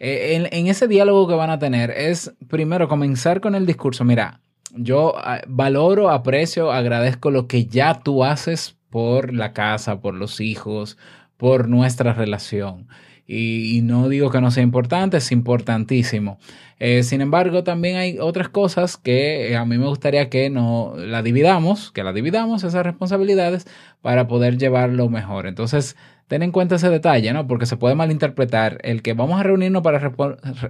eh, 0.00 0.48
en, 0.50 0.66
ese 0.66 0.88
diálogo 0.88 1.28
que 1.28 1.34
van 1.34 1.50
a 1.50 1.58
tener 1.58 1.90
es 1.90 2.34
primero 2.48 2.88
comenzar 2.88 3.40
con 3.40 3.54
el 3.54 3.66
discurso. 3.66 4.04
Mira, 4.04 4.40
yo 4.74 5.14
ah, 5.18 5.42
valoro, 5.46 6.10
aprecio, 6.10 6.72
agradezco 6.72 7.30
lo 7.30 7.46
que 7.46 7.66
ya 7.66 8.00
tú 8.00 8.24
haces 8.24 8.76
por 8.88 9.34
la 9.34 9.52
casa, 9.52 10.00
por 10.00 10.14
los 10.14 10.40
hijos, 10.40 10.96
por 11.36 11.68
nuestra 11.68 12.14
relación. 12.14 12.88
Y, 13.32 13.82
no 13.82 14.08
digo 14.08 14.28
que 14.30 14.40
no 14.40 14.50
sea 14.50 14.64
importante, 14.64 15.18
es 15.18 15.30
importantísimo. 15.30 16.40
Eh, 16.80 17.04
sin 17.04 17.20
embargo, 17.20 17.62
también 17.62 17.96
hay 17.96 18.18
otras 18.18 18.48
cosas 18.48 18.96
que 18.96 19.56
a 19.56 19.64
mí 19.64 19.78
me 19.78 19.86
gustaría 19.86 20.28
que 20.28 20.50
no 20.50 20.94
la 20.96 21.22
dividamos, 21.22 21.92
que 21.92 22.02
la 22.02 22.12
dividamos 22.12 22.64
esas 22.64 22.84
responsabilidades 22.84 23.68
para 24.02 24.26
poder 24.26 24.58
llevarlo 24.58 25.08
mejor. 25.08 25.46
Entonces, 25.46 25.96
ten 26.26 26.42
en 26.42 26.50
cuenta 26.50 26.74
ese 26.74 26.90
detalle, 26.90 27.32
¿no? 27.32 27.46
Porque 27.46 27.66
se 27.66 27.76
puede 27.76 27.94
malinterpretar 27.94 28.78
el 28.82 29.00
que 29.00 29.14
vamos 29.14 29.38
a 29.38 29.44
reunirnos 29.44 29.82
para 29.82 30.12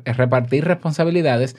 repartir 0.05 0.65
responsabilidades, 0.67 1.57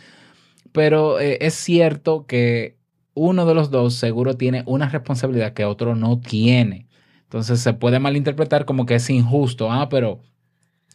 pero 0.72 1.20
eh, 1.20 1.40
es 1.42 1.56
cierto 1.56 2.28
que 2.28 2.78
uno 3.16 3.48
de 3.48 3.56
los 3.56 3.72
dos 3.72 3.96
seguro 3.96 4.38
tiene 4.38 4.64
una 4.68 4.88
responsabilidad 4.90 5.54
que 5.54 5.66
otro 5.66 5.96
no 5.96 6.20
tiene. 6.20 6.88
Entonces 7.24 7.60
se 7.60 7.74
puede 7.74 8.00
malinterpretar 8.00 8.66
como 8.66 8.86
que 8.86 8.96
es 8.96 9.10
injusto. 9.10 9.72
Ah, 9.72 9.90
pero 9.90 10.22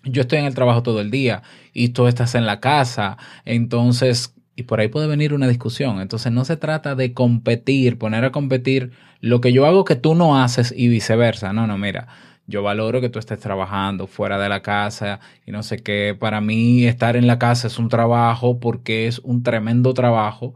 yo 0.06 0.22
estoy 0.22 0.38
en 0.38 0.46
el 0.46 0.54
trabajo 0.54 0.82
todo 0.82 1.00
el 1.00 1.10
día 1.10 1.42
y 1.72 1.90
tú 1.90 2.06
estás 2.06 2.34
en 2.34 2.46
la 2.46 2.60
casa. 2.60 3.18
Entonces, 3.44 4.34
y 4.56 4.64
por 4.64 4.80
ahí 4.80 4.88
puede 4.88 5.06
venir 5.06 5.34
una 5.34 5.48
discusión. 5.48 6.00
Entonces 6.00 6.32
no 6.32 6.44
se 6.44 6.56
trata 6.56 6.94
de 6.94 7.12
competir, 7.12 7.98
poner 7.98 8.24
a 8.24 8.32
competir 8.32 8.92
lo 9.20 9.40
que 9.40 9.52
yo 9.52 9.66
hago 9.66 9.84
que 9.84 9.96
tú 9.96 10.14
no 10.14 10.40
haces 10.40 10.72
y 10.76 10.88
viceversa. 10.88 11.52
No, 11.52 11.66
no, 11.66 11.78
mira 11.78 12.08
yo 12.46 12.62
valoro 12.62 13.00
que 13.00 13.08
tú 13.08 13.18
estés 13.18 13.40
trabajando 13.40 14.06
fuera 14.06 14.38
de 14.38 14.48
la 14.48 14.62
casa 14.62 15.20
y 15.46 15.50
no 15.50 15.62
sé 15.62 15.78
qué. 15.78 16.16
Para 16.18 16.40
mí 16.40 16.84
estar 16.86 17.16
en 17.16 17.26
la 17.26 17.38
casa 17.38 17.66
es 17.66 17.78
un 17.78 17.88
trabajo 17.88 18.60
porque 18.60 19.06
es 19.06 19.18
un 19.20 19.42
tremendo 19.42 19.94
trabajo. 19.94 20.54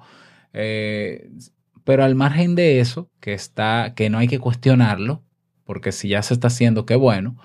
Eh, 0.52 1.30
pero 1.84 2.04
al 2.04 2.14
margen 2.14 2.54
de 2.54 2.80
eso, 2.80 3.10
que 3.20 3.32
está, 3.34 3.94
que 3.96 4.10
no 4.10 4.18
hay 4.18 4.28
que 4.28 4.38
cuestionarlo, 4.38 5.22
porque 5.64 5.92
si 5.92 6.08
ya 6.08 6.22
se 6.22 6.34
está 6.34 6.48
haciendo, 6.48 6.86
qué 6.86 6.94
bueno, 6.96 7.36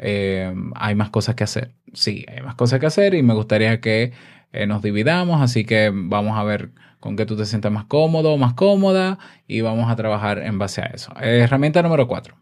eh, 0.00 0.52
hay 0.74 0.94
más 0.94 1.10
cosas 1.10 1.34
que 1.34 1.44
hacer. 1.44 1.72
Sí, 1.92 2.24
hay 2.28 2.42
más 2.42 2.54
cosas 2.54 2.80
que 2.80 2.86
hacer 2.86 3.14
y 3.14 3.22
me 3.22 3.34
gustaría 3.34 3.80
que 3.80 4.12
eh, 4.52 4.66
nos 4.66 4.82
dividamos, 4.82 5.40
así 5.40 5.64
que 5.64 5.90
vamos 5.94 6.38
a 6.38 6.42
ver 6.42 6.70
con 6.98 7.16
qué 7.16 7.26
tú 7.26 7.36
te 7.36 7.46
sientas 7.46 7.70
más 7.70 7.84
cómodo 7.84 8.32
o 8.32 8.36
más 8.36 8.54
cómoda 8.54 9.18
y 9.46 9.60
vamos 9.60 9.90
a 9.90 9.96
trabajar 9.96 10.38
en 10.38 10.58
base 10.58 10.82
a 10.82 10.86
eso. 10.86 11.12
herramienta 11.20 11.82
número 11.82 12.08
cuatro 12.08 12.36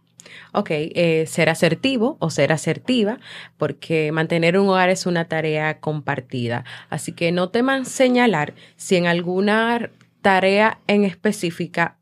ok, 0.53 0.71
eh, 0.71 1.25
ser 1.27 1.49
asertivo 1.49 2.17
o 2.21 2.31
ser 2.31 2.53
asertiva, 2.53 3.19
porque 3.57 4.13
mantener 4.13 4.59
un 4.59 4.69
hogar 4.69 4.91
es 4.91 5.07
una 5.07 5.27
tarea 5.27 5.81
compartida. 5.81 6.65
Así 6.91 7.13
que 7.13 7.33
no 7.33 7.51
teman 7.51 7.87
señalar 7.87 8.55
si 8.77 8.97
en 8.97 9.07
alguna 9.07 9.91
tarea 10.23 10.81
en 10.87 11.05
específica 11.05 11.99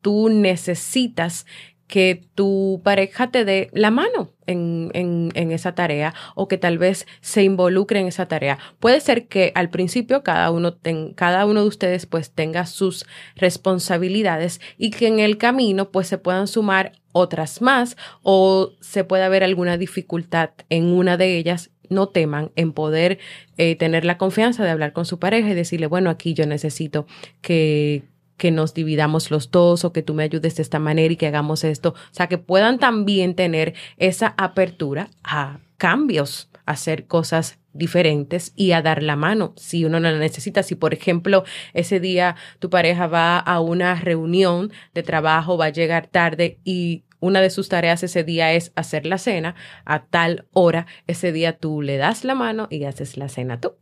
tú 0.00 0.28
necesitas 0.30 1.46
que 1.90 2.22
tu 2.36 2.80
pareja 2.84 3.32
te 3.32 3.44
dé 3.44 3.68
la 3.72 3.90
mano 3.90 4.30
en, 4.46 4.92
en, 4.94 5.50
esa 5.50 5.74
tarea 5.74 6.14
o 6.36 6.46
que 6.46 6.56
tal 6.56 6.78
vez 6.78 7.04
se 7.20 7.42
involucre 7.42 7.98
en 7.98 8.06
esa 8.06 8.28
tarea. 8.28 8.60
Puede 8.78 9.00
ser 9.00 9.26
que 9.26 9.50
al 9.56 9.70
principio 9.70 10.22
cada 10.22 10.52
uno, 10.52 10.78
cada 11.16 11.46
uno 11.46 11.62
de 11.62 11.66
ustedes 11.66 12.06
pues 12.06 12.30
tenga 12.30 12.66
sus 12.66 13.06
responsabilidades 13.34 14.60
y 14.78 14.90
que 14.90 15.08
en 15.08 15.18
el 15.18 15.36
camino 15.36 15.90
pues 15.90 16.06
se 16.06 16.16
puedan 16.16 16.46
sumar 16.46 16.92
otras 17.10 17.60
más 17.60 17.96
o 18.22 18.70
se 18.80 19.02
pueda 19.02 19.26
haber 19.26 19.42
alguna 19.42 19.76
dificultad 19.76 20.50
en 20.68 20.86
una 20.86 21.16
de 21.16 21.38
ellas 21.38 21.70
no 21.88 22.08
teman 22.08 22.52
en 22.54 22.72
poder 22.72 23.18
eh, 23.56 23.74
tener 23.74 24.04
la 24.04 24.16
confianza 24.16 24.62
de 24.62 24.70
hablar 24.70 24.92
con 24.92 25.06
su 25.06 25.18
pareja 25.18 25.50
y 25.50 25.54
decirle, 25.54 25.88
bueno, 25.88 26.08
aquí 26.08 26.34
yo 26.34 26.46
necesito 26.46 27.04
que, 27.42 28.04
que 28.40 28.50
nos 28.50 28.72
dividamos 28.72 29.30
los 29.30 29.50
dos 29.50 29.84
o 29.84 29.92
que 29.92 30.02
tú 30.02 30.14
me 30.14 30.22
ayudes 30.22 30.56
de 30.56 30.62
esta 30.62 30.78
manera 30.78 31.12
y 31.12 31.16
que 31.16 31.26
hagamos 31.26 31.62
esto. 31.62 31.90
O 31.90 32.14
sea, 32.14 32.26
que 32.26 32.38
puedan 32.38 32.78
también 32.78 33.34
tener 33.34 33.74
esa 33.98 34.34
apertura 34.38 35.10
a 35.22 35.60
cambios, 35.76 36.48
a 36.64 36.72
hacer 36.72 37.06
cosas 37.06 37.58
diferentes 37.74 38.54
y 38.56 38.72
a 38.72 38.80
dar 38.80 39.02
la 39.02 39.14
mano 39.14 39.52
si 39.56 39.84
uno 39.84 40.00
no 40.00 40.10
la 40.10 40.18
necesita. 40.18 40.62
Si, 40.62 40.74
por 40.74 40.94
ejemplo, 40.94 41.44
ese 41.74 42.00
día 42.00 42.34
tu 42.60 42.70
pareja 42.70 43.08
va 43.08 43.38
a 43.38 43.60
una 43.60 43.94
reunión 43.94 44.72
de 44.94 45.02
trabajo, 45.02 45.58
va 45.58 45.66
a 45.66 45.70
llegar 45.70 46.06
tarde 46.06 46.58
y 46.64 47.04
una 47.20 47.42
de 47.42 47.50
sus 47.50 47.68
tareas 47.68 48.02
ese 48.02 48.24
día 48.24 48.54
es 48.54 48.72
hacer 48.74 49.04
la 49.04 49.18
cena, 49.18 49.54
a 49.84 50.06
tal 50.06 50.46
hora, 50.54 50.86
ese 51.06 51.30
día 51.30 51.58
tú 51.58 51.82
le 51.82 51.98
das 51.98 52.24
la 52.24 52.34
mano 52.34 52.68
y 52.70 52.84
haces 52.84 53.18
la 53.18 53.28
cena 53.28 53.60
tú. 53.60 53.74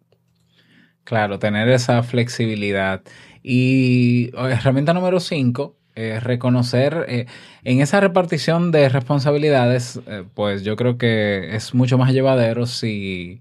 Claro, 1.09 1.39
tener 1.39 1.71
esa 1.71 2.03
flexibilidad. 2.03 3.03
Y 3.43 4.31
herramienta 4.37 4.93
número 4.93 5.21
cinco, 5.21 5.75
es 5.95 6.23
reconocer 6.23 7.07
eh, 7.09 7.25
en 7.65 7.81
esa 7.81 7.99
repartición 8.01 8.73
de 8.73 8.91
responsabilidades, 8.91 9.99
eh, 10.07 10.25
pues 10.35 10.65
yo 10.65 10.77
creo 10.77 10.99
que 10.99 11.57
es 11.57 11.73
mucho 11.73 11.97
más 11.97 12.13
llevadero 12.13 12.67
si, 12.67 13.41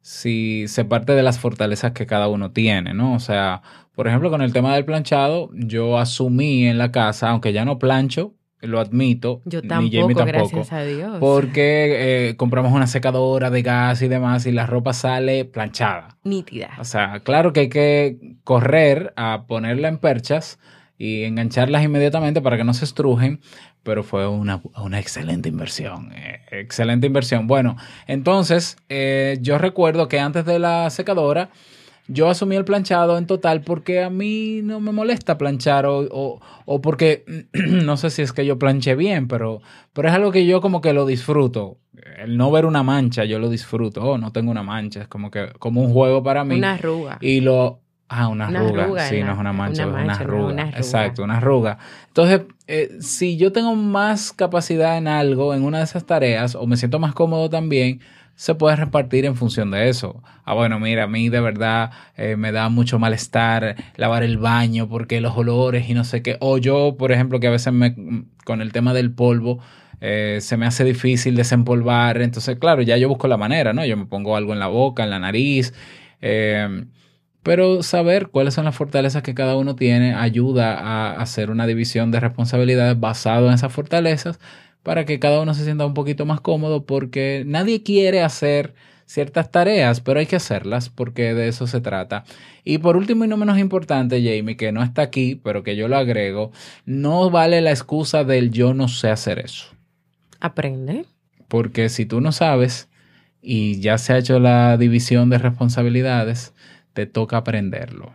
si 0.00 0.68
se 0.68 0.84
parte 0.84 1.12
de 1.14 1.24
las 1.24 1.40
fortalezas 1.40 1.90
que 1.90 2.06
cada 2.06 2.28
uno 2.28 2.52
tiene, 2.52 2.94
¿no? 2.94 3.14
O 3.14 3.18
sea, 3.18 3.62
por 3.96 4.06
ejemplo, 4.06 4.30
con 4.30 4.40
el 4.40 4.52
tema 4.52 4.76
del 4.76 4.84
planchado, 4.84 5.50
yo 5.54 5.98
asumí 5.98 6.66
en 6.68 6.78
la 6.78 6.92
casa, 6.92 7.30
aunque 7.30 7.52
ya 7.52 7.64
no 7.64 7.80
plancho, 7.80 8.34
lo 8.60 8.80
admito. 8.80 9.40
Yo 9.44 9.60
ni 9.62 9.68
Jamie 9.90 10.14
tampoco. 10.14 10.26
gracias 10.26 10.72
a 10.72 10.82
Dios. 10.82 11.16
Porque 11.20 12.28
eh, 12.30 12.36
compramos 12.36 12.72
una 12.72 12.86
secadora 12.86 13.50
de 13.50 13.62
gas 13.62 14.02
y 14.02 14.08
demás 14.08 14.46
y 14.46 14.52
la 14.52 14.66
ropa 14.66 14.92
sale 14.92 15.44
planchada. 15.44 16.16
Nítida. 16.24 16.70
O 16.78 16.84
sea, 16.84 17.20
claro 17.20 17.52
que 17.52 17.60
hay 17.60 17.68
que 17.68 18.36
correr 18.44 19.12
a 19.16 19.44
ponerla 19.46 19.88
en 19.88 19.98
perchas 19.98 20.58
y 20.96 21.22
engancharlas 21.24 21.84
inmediatamente 21.84 22.40
para 22.42 22.56
que 22.56 22.64
no 22.64 22.74
se 22.74 22.84
estrujen, 22.84 23.40
pero 23.84 24.02
fue 24.02 24.26
una, 24.26 24.60
una 24.76 24.98
excelente 24.98 25.48
inversión. 25.48 26.10
eh, 26.12 26.40
excelente 26.50 27.06
inversión. 27.06 27.46
Bueno, 27.46 27.76
entonces 28.08 28.76
eh, 28.88 29.38
yo 29.40 29.58
recuerdo 29.58 30.08
que 30.08 30.18
antes 30.18 30.44
de 30.44 30.58
la 30.58 30.90
secadora 30.90 31.50
yo 32.08 32.28
asumí 32.28 32.56
el 32.56 32.64
planchado 32.64 33.18
en 33.18 33.26
total 33.26 33.60
porque 33.62 34.02
a 34.02 34.10
mí 34.10 34.60
no 34.64 34.80
me 34.80 34.92
molesta 34.92 35.38
planchar 35.38 35.86
o, 35.86 36.00
o- 36.10 36.40
o 36.64 36.80
porque 36.80 37.24
no 37.52 37.96
sé 37.96 38.10
si 38.10 38.22
es 38.22 38.32
que 38.32 38.44
yo 38.46 38.58
planché 38.58 38.94
bien, 38.94 39.28
pero, 39.28 39.60
pero 39.92 40.08
es 40.08 40.14
algo 40.14 40.32
que 40.32 40.46
yo 40.46 40.60
como 40.60 40.80
que 40.80 40.92
lo 40.92 41.06
disfruto. 41.06 41.78
El 42.18 42.36
no 42.36 42.50
ver 42.50 42.64
una 42.66 42.82
mancha, 42.82 43.24
yo 43.24 43.38
lo 43.38 43.48
disfruto. 43.50 44.02
Oh, 44.02 44.18
no 44.18 44.32
tengo 44.32 44.50
una 44.50 44.62
mancha, 44.62 45.02
es 45.02 45.08
como 45.08 45.30
que 45.30 45.48
como 45.58 45.82
un 45.82 45.92
juego 45.92 46.22
para 46.22 46.44
mí. 46.44 46.56
Una 46.58 46.74
arruga. 46.74 47.18
Y 47.20 47.40
lo. 47.40 47.80
Ah, 48.08 48.28
una 48.28 48.48
Una 48.48 48.60
arruga. 48.60 48.84
arruga, 48.84 49.06
sí, 49.08 49.22
no 49.22 49.32
es 49.32 49.38
una 49.38 49.52
mancha, 49.52 49.86
una 49.86 49.98
es 49.98 50.04
una 50.04 50.14
no, 50.14 50.20
arruga. 50.20 50.52
una 50.52 50.62
arruga. 50.62 50.78
Exacto, 50.78 51.22
una 51.24 51.36
arruga. 51.36 51.78
Entonces, 52.06 52.40
eh, 52.66 52.96
si 53.00 53.36
yo 53.36 53.52
tengo 53.52 53.74
más 53.74 54.32
capacidad 54.32 54.96
en 54.96 55.08
algo, 55.08 55.52
en 55.54 55.62
una 55.62 55.78
de 55.78 55.84
esas 55.84 56.06
tareas, 56.06 56.54
o 56.54 56.66
me 56.66 56.76
siento 56.78 56.98
más 56.98 57.12
cómodo 57.12 57.50
también, 57.50 58.00
se 58.38 58.54
puede 58.54 58.76
repartir 58.76 59.24
en 59.26 59.34
función 59.34 59.72
de 59.72 59.88
eso. 59.88 60.22
Ah, 60.44 60.54
bueno, 60.54 60.78
mira, 60.78 61.02
a 61.04 61.06
mí 61.08 61.28
de 61.28 61.40
verdad 61.40 61.90
eh, 62.16 62.36
me 62.36 62.52
da 62.52 62.68
mucho 62.68 63.00
malestar 63.00 63.74
lavar 63.96 64.22
el 64.22 64.38
baño 64.38 64.88
porque 64.88 65.20
los 65.20 65.36
olores 65.36 65.90
y 65.90 65.94
no 65.94 66.04
sé 66.04 66.22
qué. 66.22 66.36
O 66.40 66.56
yo, 66.58 66.94
por 66.96 67.10
ejemplo, 67.10 67.40
que 67.40 67.48
a 67.48 67.50
veces 67.50 67.72
me, 67.72 67.96
con 68.44 68.62
el 68.62 68.70
tema 68.72 68.94
del 68.94 69.10
polvo, 69.12 69.58
eh, 70.00 70.38
se 70.40 70.56
me 70.56 70.66
hace 70.66 70.84
difícil 70.84 71.34
desempolvar. 71.34 72.22
Entonces, 72.22 72.56
claro, 72.60 72.82
ya 72.82 72.96
yo 72.96 73.08
busco 73.08 73.26
la 73.26 73.36
manera, 73.36 73.72
¿no? 73.72 73.84
Yo 73.84 73.96
me 73.96 74.06
pongo 74.06 74.36
algo 74.36 74.52
en 74.52 74.60
la 74.60 74.68
boca, 74.68 75.02
en 75.02 75.10
la 75.10 75.18
nariz. 75.18 75.74
eh, 76.20 76.84
pero 77.42 77.82
saber 77.82 78.28
cuáles 78.28 78.54
son 78.54 78.66
las 78.66 78.76
fortalezas 78.76 79.22
que 79.22 79.34
cada 79.34 79.56
uno 79.56 79.74
tiene 79.74 80.14
ayuda 80.14 80.78
a 80.78 81.12
hacer 81.20 81.50
una 81.50 81.66
división 81.66 82.10
de 82.10 82.20
responsabilidades 82.20 82.98
basado 83.00 83.48
en 83.48 83.54
esas 83.54 83.72
fortalezas 83.72 84.38
para 84.88 85.04
que 85.04 85.18
cada 85.18 85.42
uno 85.42 85.52
se 85.52 85.64
sienta 85.64 85.84
un 85.84 85.92
poquito 85.92 86.24
más 86.24 86.40
cómodo 86.40 86.86
porque 86.86 87.42
nadie 87.46 87.82
quiere 87.82 88.22
hacer 88.22 88.72
ciertas 89.04 89.50
tareas, 89.50 90.00
pero 90.00 90.18
hay 90.18 90.24
que 90.24 90.36
hacerlas 90.36 90.88
porque 90.88 91.34
de 91.34 91.48
eso 91.48 91.66
se 91.66 91.82
trata. 91.82 92.24
Y 92.64 92.78
por 92.78 92.96
último 92.96 93.22
y 93.22 93.28
no 93.28 93.36
menos 93.36 93.58
importante, 93.58 94.22
Jamie, 94.22 94.56
que 94.56 94.72
no 94.72 94.82
está 94.82 95.02
aquí, 95.02 95.38
pero 95.44 95.62
que 95.62 95.76
yo 95.76 95.88
lo 95.88 95.98
agrego, 95.98 96.52
no 96.86 97.28
vale 97.28 97.60
la 97.60 97.68
excusa 97.68 98.24
del 98.24 98.50
yo 98.50 98.72
no 98.72 98.88
sé 98.88 99.10
hacer 99.10 99.40
eso. 99.40 99.66
Aprende. 100.40 101.04
Porque 101.48 101.90
si 101.90 102.06
tú 102.06 102.22
no 102.22 102.32
sabes 102.32 102.88
y 103.42 103.80
ya 103.80 103.98
se 103.98 104.14
ha 104.14 104.18
hecho 104.18 104.40
la 104.40 104.78
división 104.78 105.28
de 105.28 105.36
responsabilidades, 105.36 106.54
te 106.94 107.04
toca 107.04 107.36
aprenderlo. 107.36 108.14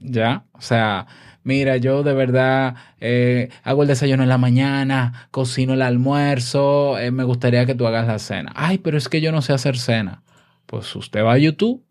¿Ya? 0.00 0.46
O 0.52 0.62
sea, 0.62 1.06
mira, 1.44 1.76
yo 1.76 2.02
de 2.02 2.14
verdad 2.14 2.74
eh, 3.00 3.50
hago 3.62 3.82
el 3.82 3.88
desayuno 3.88 4.22
en 4.22 4.28
la 4.28 4.38
mañana, 4.38 5.28
cocino 5.30 5.74
el 5.74 5.82
almuerzo, 5.82 6.98
eh, 6.98 7.10
me 7.10 7.24
gustaría 7.24 7.66
que 7.66 7.74
tú 7.74 7.86
hagas 7.86 8.06
la 8.06 8.18
cena. 8.18 8.52
Ay, 8.56 8.78
pero 8.78 8.98
es 8.98 9.08
que 9.08 9.20
yo 9.20 9.30
no 9.30 9.42
sé 9.42 9.52
hacer 9.52 9.78
cena. 9.78 10.22
Pues 10.66 10.94
usted 10.96 11.22
va 11.22 11.34
a 11.34 11.38
YouTube 11.38 11.84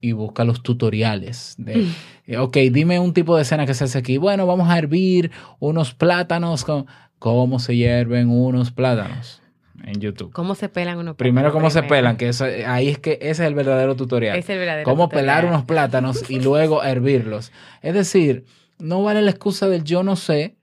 y 0.00 0.12
busca 0.12 0.44
los 0.44 0.62
tutoriales 0.62 1.54
de, 1.58 1.86
eh, 2.26 2.36
ok, 2.36 2.56
dime 2.70 2.98
un 3.00 3.14
tipo 3.14 3.36
de 3.36 3.44
cena 3.44 3.66
que 3.66 3.74
se 3.74 3.84
hace 3.84 3.98
aquí. 3.98 4.18
Bueno, 4.18 4.46
vamos 4.46 4.68
a 4.68 4.78
hervir 4.78 5.30
unos 5.58 5.94
plátanos 5.94 6.64
con... 6.64 6.86
¿Cómo 7.18 7.58
se 7.58 7.74
hierven 7.74 8.30
unos 8.30 8.70
plátanos? 8.70 9.42
En 9.84 10.00
YouTube. 10.00 10.32
¿Cómo 10.32 10.54
se 10.54 10.68
pelan 10.68 10.98
unos 10.98 11.16
Primero, 11.16 11.52
cómo 11.52 11.68
se 11.70 11.82
pelan, 11.82 12.16
que 12.16 12.28
eso, 12.28 12.44
ahí 12.44 12.88
es 12.88 12.98
que 12.98 13.14
ese 13.20 13.30
es 13.30 13.40
el 13.40 13.54
verdadero 13.54 13.96
tutorial. 13.96 14.38
Es 14.38 14.48
el 14.50 14.58
verdadero 14.58 14.84
Cómo 14.84 15.08
tutorial. 15.08 15.24
pelar 15.24 15.44
unos 15.46 15.64
plátanos 15.64 16.30
y 16.30 16.40
luego 16.42 16.84
hervirlos. 16.84 17.52
Es 17.82 17.94
decir, 17.94 18.44
no 18.78 19.02
vale 19.02 19.22
la 19.22 19.30
excusa 19.30 19.68
del 19.68 19.84
yo 19.84 20.02
no 20.02 20.16
sé, 20.16 20.56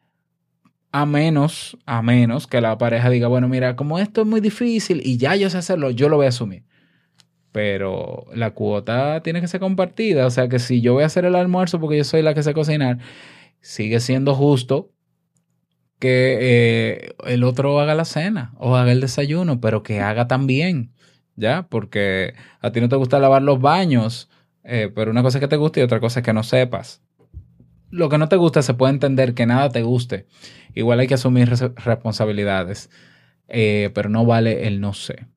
a 0.91 1.05
menos, 1.05 1.77
a 1.85 2.01
menos 2.01 2.47
que 2.47 2.61
la 2.61 2.77
pareja 2.77 3.09
diga, 3.09 3.27
bueno, 3.27 3.49
mira, 3.49 3.75
como 3.75 3.99
esto 3.99 4.21
es 4.21 4.27
muy 4.27 4.39
difícil 4.39 5.01
y 5.03 5.17
ya 5.17 5.35
yo 5.35 5.49
sé 5.49 5.57
hacerlo, 5.57 5.91
yo 5.91 6.07
lo 6.07 6.15
voy 6.15 6.27
a 6.27 6.29
asumir. 6.29 6.63
Pero 7.51 8.25
la 8.33 8.51
cuota 8.51 9.21
tiene 9.21 9.41
que 9.41 9.47
ser 9.47 9.59
compartida. 9.59 10.25
O 10.25 10.29
sea 10.29 10.47
que 10.49 10.59
si 10.59 10.81
yo 10.81 10.93
voy 10.93 11.03
a 11.03 11.07
hacer 11.07 11.25
el 11.25 11.35
almuerzo 11.35 11.79
porque 11.79 11.97
yo 11.97 12.03
soy 12.03 12.21
la 12.21 12.33
que 12.33 12.43
sé 12.43 12.53
cocinar, 12.53 12.99
sigue 13.61 13.99
siendo 13.99 14.35
justo 14.35 14.91
que 15.99 16.37
eh, 16.41 17.15
el 17.25 17.43
otro 17.43 17.79
haga 17.79 17.95
la 17.95 18.05
cena 18.05 18.53
o 18.57 18.75
haga 18.75 18.91
el 18.91 19.01
desayuno, 19.01 19.59
pero 19.61 19.83
que 19.83 20.01
haga 20.01 20.27
también, 20.27 20.93
¿ya? 21.35 21.67
Porque 21.69 22.35
a 22.61 22.71
ti 22.71 22.81
no 22.81 22.89
te 22.89 22.95
gusta 22.95 23.19
lavar 23.19 23.41
los 23.41 23.59
baños, 23.61 24.29
eh, 24.63 24.91
pero 24.93 25.11
una 25.11 25.23
cosa 25.23 25.37
es 25.39 25.41
que 25.41 25.47
te 25.47 25.57
guste 25.57 25.79
y 25.79 25.83
otra 25.83 25.99
cosa 25.99 26.19
es 26.19 26.25
que 26.25 26.33
no 26.33 26.43
sepas. 26.43 27.01
Lo 27.89 28.09
que 28.09 28.17
no 28.17 28.27
te 28.29 28.35
gusta 28.35 28.61
se 28.61 28.73
puede 28.73 28.93
entender 28.93 29.33
que 29.33 29.45
nada 29.45 29.69
te 29.69 29.83
guste. 29.83 30.27
Igual 30.73 30.99
hay 30.99 31.07
que 31.07 31.13
asumir 31.15 31.49
res- 31.49 31.73
responsabilidades, 31.75 32.89
eh, 33.47 33.91
pero 33.93 34.09
no 34.09 34.25
vale 34.25 34.67
el 34.67 34.81
no 34.81 34.93
sé. 34.93 35.27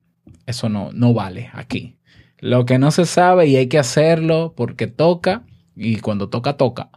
Eso 0.45 0.69
no, 0.69 0.91
no 0.93 1.13
vale 1.13 1.49
aquí. 1.53 1.97
Lo 2.39 2.65
que 2.65 2.79
no 2.79 2.91
se 2.91 3.05
sabe 3.05 3.47
y 3.47 3.55
hay 3.57 3.67
que 3.67 3.79
hacerlo 3.79 4.53
porque 4.55 4.87
toca 4.87 5.45
y 5.75 5.97
cuando 5.99 6.29
toca, 6.29 6.53
toca. 6.57 6.89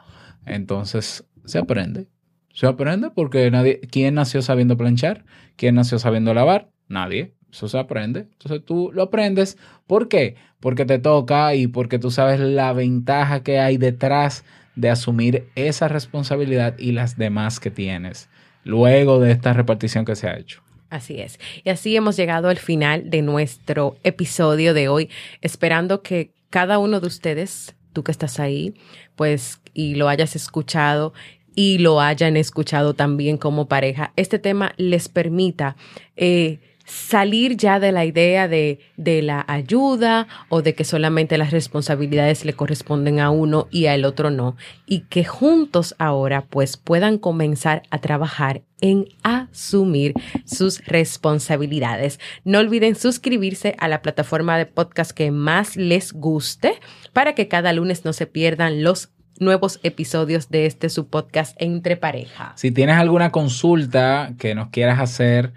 Entonces 0.46 1.24
se 1.44 1.58
aprende. 1.58 2.08
Se 2.52 2.66
aprende 2.66 3.10
porque 3.10 3.50
nadie. 3.50 3.80
¿Quién 3.80 4.14
nació 4.14 4.42
sabiendo 4.42 4.76
planchar? 4.76 5.24
¿Quién 5.56 5.74
nació 5.74 5.98
sabiendo 5.98 6.34
lavar? 6.34 6.70
Nadie. 6.88 7.34
Eso 7.50 7.68
se 7.68 7.78
aprende. 7.78 8.20
Entonces 8.32 8.64
tú 8.64 8.90
lo 8.92 9.02
aprendes. 9.02 9.58
¿Por 9.86 10.08
qué? 10.08 10.36
Porque 10.60 10.84
te 10.84 10.98
toca 10.98 11.54
y 11.54 11.66
porque 11.66 11.98
tú 11.98 12.10
sabes 12.10 12.40
la 12.40 12.72
ventaja 12.72 13.42
que 13.42 13.58
hay 13.58 13.76
detrás 13.78 14.44
de 14.74 14.90
asumir 14.90 15.48
esa 15.54 15.88
responsabilidad 15.88 16.78
y 16.78 16.92
las 16.92 17.16
demás 17.16 17.60
que 17.60 17.70
tienes 17.70 18.28
luego 18.64 19.18
de 19.18 19.32
esta 19.32 19.52
repartición 19.52 20.04
que 20.04 20.16
se 20.16 20.28
ha 20.28 20.38
hecho. 20.38 20.62
Así 20.90 21.20
es. 21.20 21.38
Y 21.64 21.70
así 21.70 21.96
hemos 21.96 22.16
llegado 22.16 22.48
al 22.48 22.58
final 22.58 23.08
de 23.08 23.22
nuestro 23.22 23.96
episodio 24.04 24.74
de 24.74 24.88
hoy, 24.88 25.08
esperando 25.40 26.02
que 26.02 26.32
cada 26.50 26.78
uno 26.78 27.00
de 27.00 27.06
ustedes, 27.06 27.74
tú 27.94 28.04
que 28.04 28.12
estás 28.12 28.38
ahí, 28.38 28.74
pues, 29.16 29.60
y 29.72 29.94
lo 29.94 30.08
hayas 30.08 30.36
escuchado 30.36 31.14
y 31.54 31.78
lo 31.78 32.00
hayan 32.00 32.36
escuchado 32.36 32.94
también 32.94 33.38
como 33.38 33.68
pareja, 33.68 34.12
este 34.16 34.38
tema 34.38 34.74
les 34.76 35.08
permita 35.08 35.76
eh, 36.16 36.60
salir 36.92 37.56
ya 37.56 37.80
de 37.80 37.90
la 37.90 38.04
idea 38.04 38.48
de, 38.48 38.80
de 38.96 39.22
la 39.22 39.44
ayuda 39.48 40.28
o 40.48 40.62
de 40.62 40.74
que 40.74 40.84
solamente 40.84 41.38
las 41.38 41.50
responsabilidades 41.50 42.44
le 42.44 42.52
corresponden 42.52 43.18
a 43.18 43.30
uno 43.30 43.66
y 43.70 43.86
al 43.86 44.04
otro 44.04 44.30
no, 44.30 44.56
y 44.86 45.00
que 45.00 45.24
juntos 45.24 45.94
ahora 45.98 46.42
pues 46.42 46.76
puedan 46.76 47.18
comenzar 47.18 47.82
a 47.90 47.98
trabajar 47.98 48.62
en 48.80 49.06
asumir 49.22 50.12
sus 50.44 50.84
responsabilidades. 50.84 52.20
No 52.44 52.58
olviden 52.58 52.94
suscribirse 52.94 53.74
a 53.78 53.88
la 53.88 54.02
plataforma 54.02 54.58
de 54.58 54.66
podcast 54.66 55.12
que 55.12 55.30
más 55.30 55.76
les 55.76 56.12
guste 56.12 56.74
para 57.12 57.34
que 57.34 57.48
cada 57.48 57.72
lunes 57.72 58.04
no 58.04 58.12
se 58.12 58.26
pierdan 58.26 58.82
los 58.82 59.10
nuevos 59.38 59.80
episodios 59.82 60.50
de 60.50 60.66
este 60.66 60.90
su 60.90 61.08
podcast 61.08 61.56
entre 61.58 61.96
pareja. 61.96 62.52
Si 62.56 62.70
tienes 62.70 62.96
alguna 62.96 63.30
consulta 63.32 64.34
que 64.38 64.54
nos 64.54 64.68
quieras 64.68 65.00
hacer, 65.00 65.52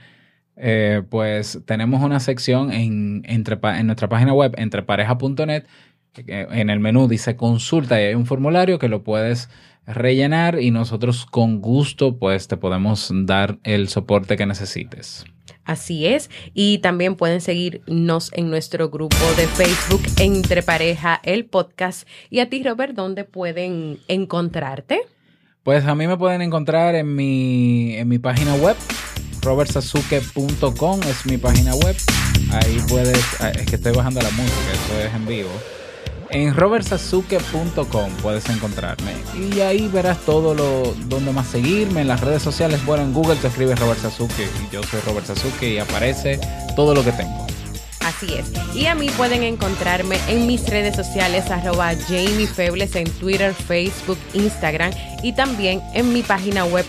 eh, 0.58 1.02
pues 1.10 1.62
tenemos 1.66 2.02
una 2.02 2.20
sección 2.20 2.72
en, 2.72 3.24
entre, 3.26 3.58
en 3.62 3.88
nuestra 3.88 4.10
página 4.10 4.34
web, 4.34 4.54
entrepareja.net. 4.58 5.66
En 6.28 6.70
el 6.70 6.80
menú 6.80 7.10
dice 7.10 7.36
consulta 7.36 8.02
y 8.02 8.06
hay 8.06 8.16
un 8.16 8.26
formulario 8.26 8.80
que 8.80 8.88
lo 8.88 9.04
puedes 9.04 9.50
rellenar 9.86 10.62
y 10.62 10.72
nosotros 10.72 11.26
con 11.26 11.62
gusto 11.62 12.18
pues 12.18 12.48
te 12.48 12.58
podemos 12.58 13.12
dar 13.14 13.60
el 13.64 13.90
soporte 13.90 14.38
que 14.38 14.46
necesites. 14.46 15.26
Así 15.66 16.06
es. 16.06 16.30
Y 16.54 16.78
también 16.78 17.16
pueden 17.16 17.42
seguirnos 17.42 18.32
en 18.34 18.50
nuestro 18.50 18.90
grupo 18.90 19.18
de 19.36 19.48
Facebook 19.48 20.04
Entre 20.20 20.62
Pareja, 20.62 21.20
el 21.24 21.46
podcast. 21.46 22.08
Y 22.30 22.40
a 22.40 22.50
ti, 22.50 22.64
Robert, 22.64 22.94
¿dónde 22.94 23.24
pueden 23.24 23.98
encontrarte? 24.08 25.02
Pues 25.66 25.84
a 25.88 25.96
mí 25.96 26.06
me 26.06 26.16
pueden 26.16 26.44
encontrar 26.44 26.94
en 26.94 27.16
mi, 27.16 27.96
en 27.96 28.08
mi 28.08 28.20
página 28.20 28.54
web, 28.54 28.76
robertsazuke.com 29.42 31.00
es 31.10 31.26
mi 31.26 31.38
página 31.40 31.74
web. 31.74 31.96
Ahí 32.52 32.80
puedes, 32.88 33.20
ah, 33.40 33.50
es 33.50 33.66
que 33.66 33.78
estoy 33.78 33.92
bajando 33.94 34.22
la 34.22 34.30
música, 34.30 34.72
esto 34.72 35.00
es 35.00 35.16
en 35.16 35.26
vivo. 35.26 35.50
En 36.30 36.54
robertsazuke.com 36.54 38.12
puedes 38.22 38.48
encontrarme. 38.50 39.14
Y 39.36 39.62
ahí 39.62 39.88
verás 39.88 40.20
todo 40.20 40.54
lo 40.54 40.94
donde 41.08 41.32
más 41.32 41.48
seguirme 41.48 42.02
en 42.02 42.10
las 42.10 42.22
redes 42.22 42.44
sociales. 42.44 42.86
Bueno, 42.86 43.02
en 43.02 43.12
Google 43.12 43.38
te 43.38 43.48
escribes 43.48 43.80
Robert 43.80 44.00
Sasuke 44.00 44.48
y 44.64 44.72
yo 44.72 44.84
soy 44.84 45.00
Robert 45.00 45.26
Sasuke 45.26 45.64
y 45.64 45.80
aparece 45.80 46.40
todo 46.76 46.94
lo 46.94 47.04
que 47.04 47.12
tengo. 47.12 47.55
Así 48.06 48.36
es. 48.36 48.52
Y 48.76 48.86
a 48.86 48.94
mí 48.94 49.10
pueden 49.18 49.42
encontrarme 49.42 50.20
en 50.28 50.46
mis 50.46 50.70
redes 50.70 50.96
sociales, 50.96 51.50
arroba 51.50 51.92
Jamie 52.08 52.48
en 52.94 53.10
Twitter, 53.20 53.52
Facebook, 53.52 54.20
Instagram 54.34 54.92
y 55.24 55.34
también 55.34 55.82
en 55.96 56.14
mi 56.14 56.22
página 56.22 56.66
web 56.66 56.86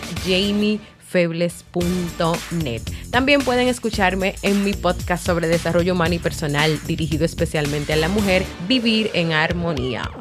febles.net. 1.09 2.81
También 3.09 3.41
pueden 3.41 3.67
escucharme 3.67 4.35
en 4.43 4.63
mi 4.63 4.73
podcast 4.73 5.25
sobre 5.25 5.47
desarrollo 5.47 5.93
humano 5.93 6.13
y 6.13 6.19
personal 6.19 6.79
dirigido 6.85 7.25
especialmente 7.25 7.93
a 7.93 7.95
la 7.95 8.09
mujer, 8.09 8.43
Vivir 8.67 9.09
en 9.15 9.31
Armonía. 9.31 10.11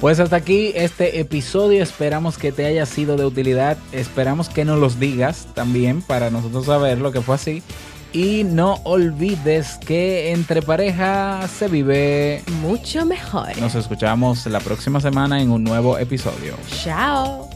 Pues 0.00 0.20
hasta 0.20 0.36
aquí 0.36 0.72
este 0.76 1.18
episodio. 1.18 1.82
Esperamos 1.82 2.38
que 2.38 2.52
te 2.52 2.66
haya 2.66 2.86
sido 2.86 3.16
de 3.16 3.24
utilidad. 3.24 3.76
Esperamos 3.90 4.50
que 4.50 4.64
nos 4.64 4.78
los 4.78 5.00
digas 5.00 5.48
también 5.54 6.00
para 6.02 6.30
nosotros 6.30 6.66
saber 6.66 6.98
lo 6.98 7.10
que 7.10 7.22
fue 7.22 7.34
así. 7.34 7.62
Y 8.16 8.44
no 8.44 8.80
olvides 8.84 9.76
que 9.76 10.30
entre 10.32 10.62
pareja 10.62 11.46
se 11.48 11.68
vive 11.68 12.42
mucho 12.62 13.04
mejor. 13.04 13.58
Nos 13.58 13.74
escuchamos 13.74 14.46
la 14.46 14.60
próxima 14.60 15.02
semana 15.02 15.42
en 15.42 15.50
un 15.50 15.62
nuevo 15.62 15.98
episodio. 15.98 16.54
Chao. 16.82 17.55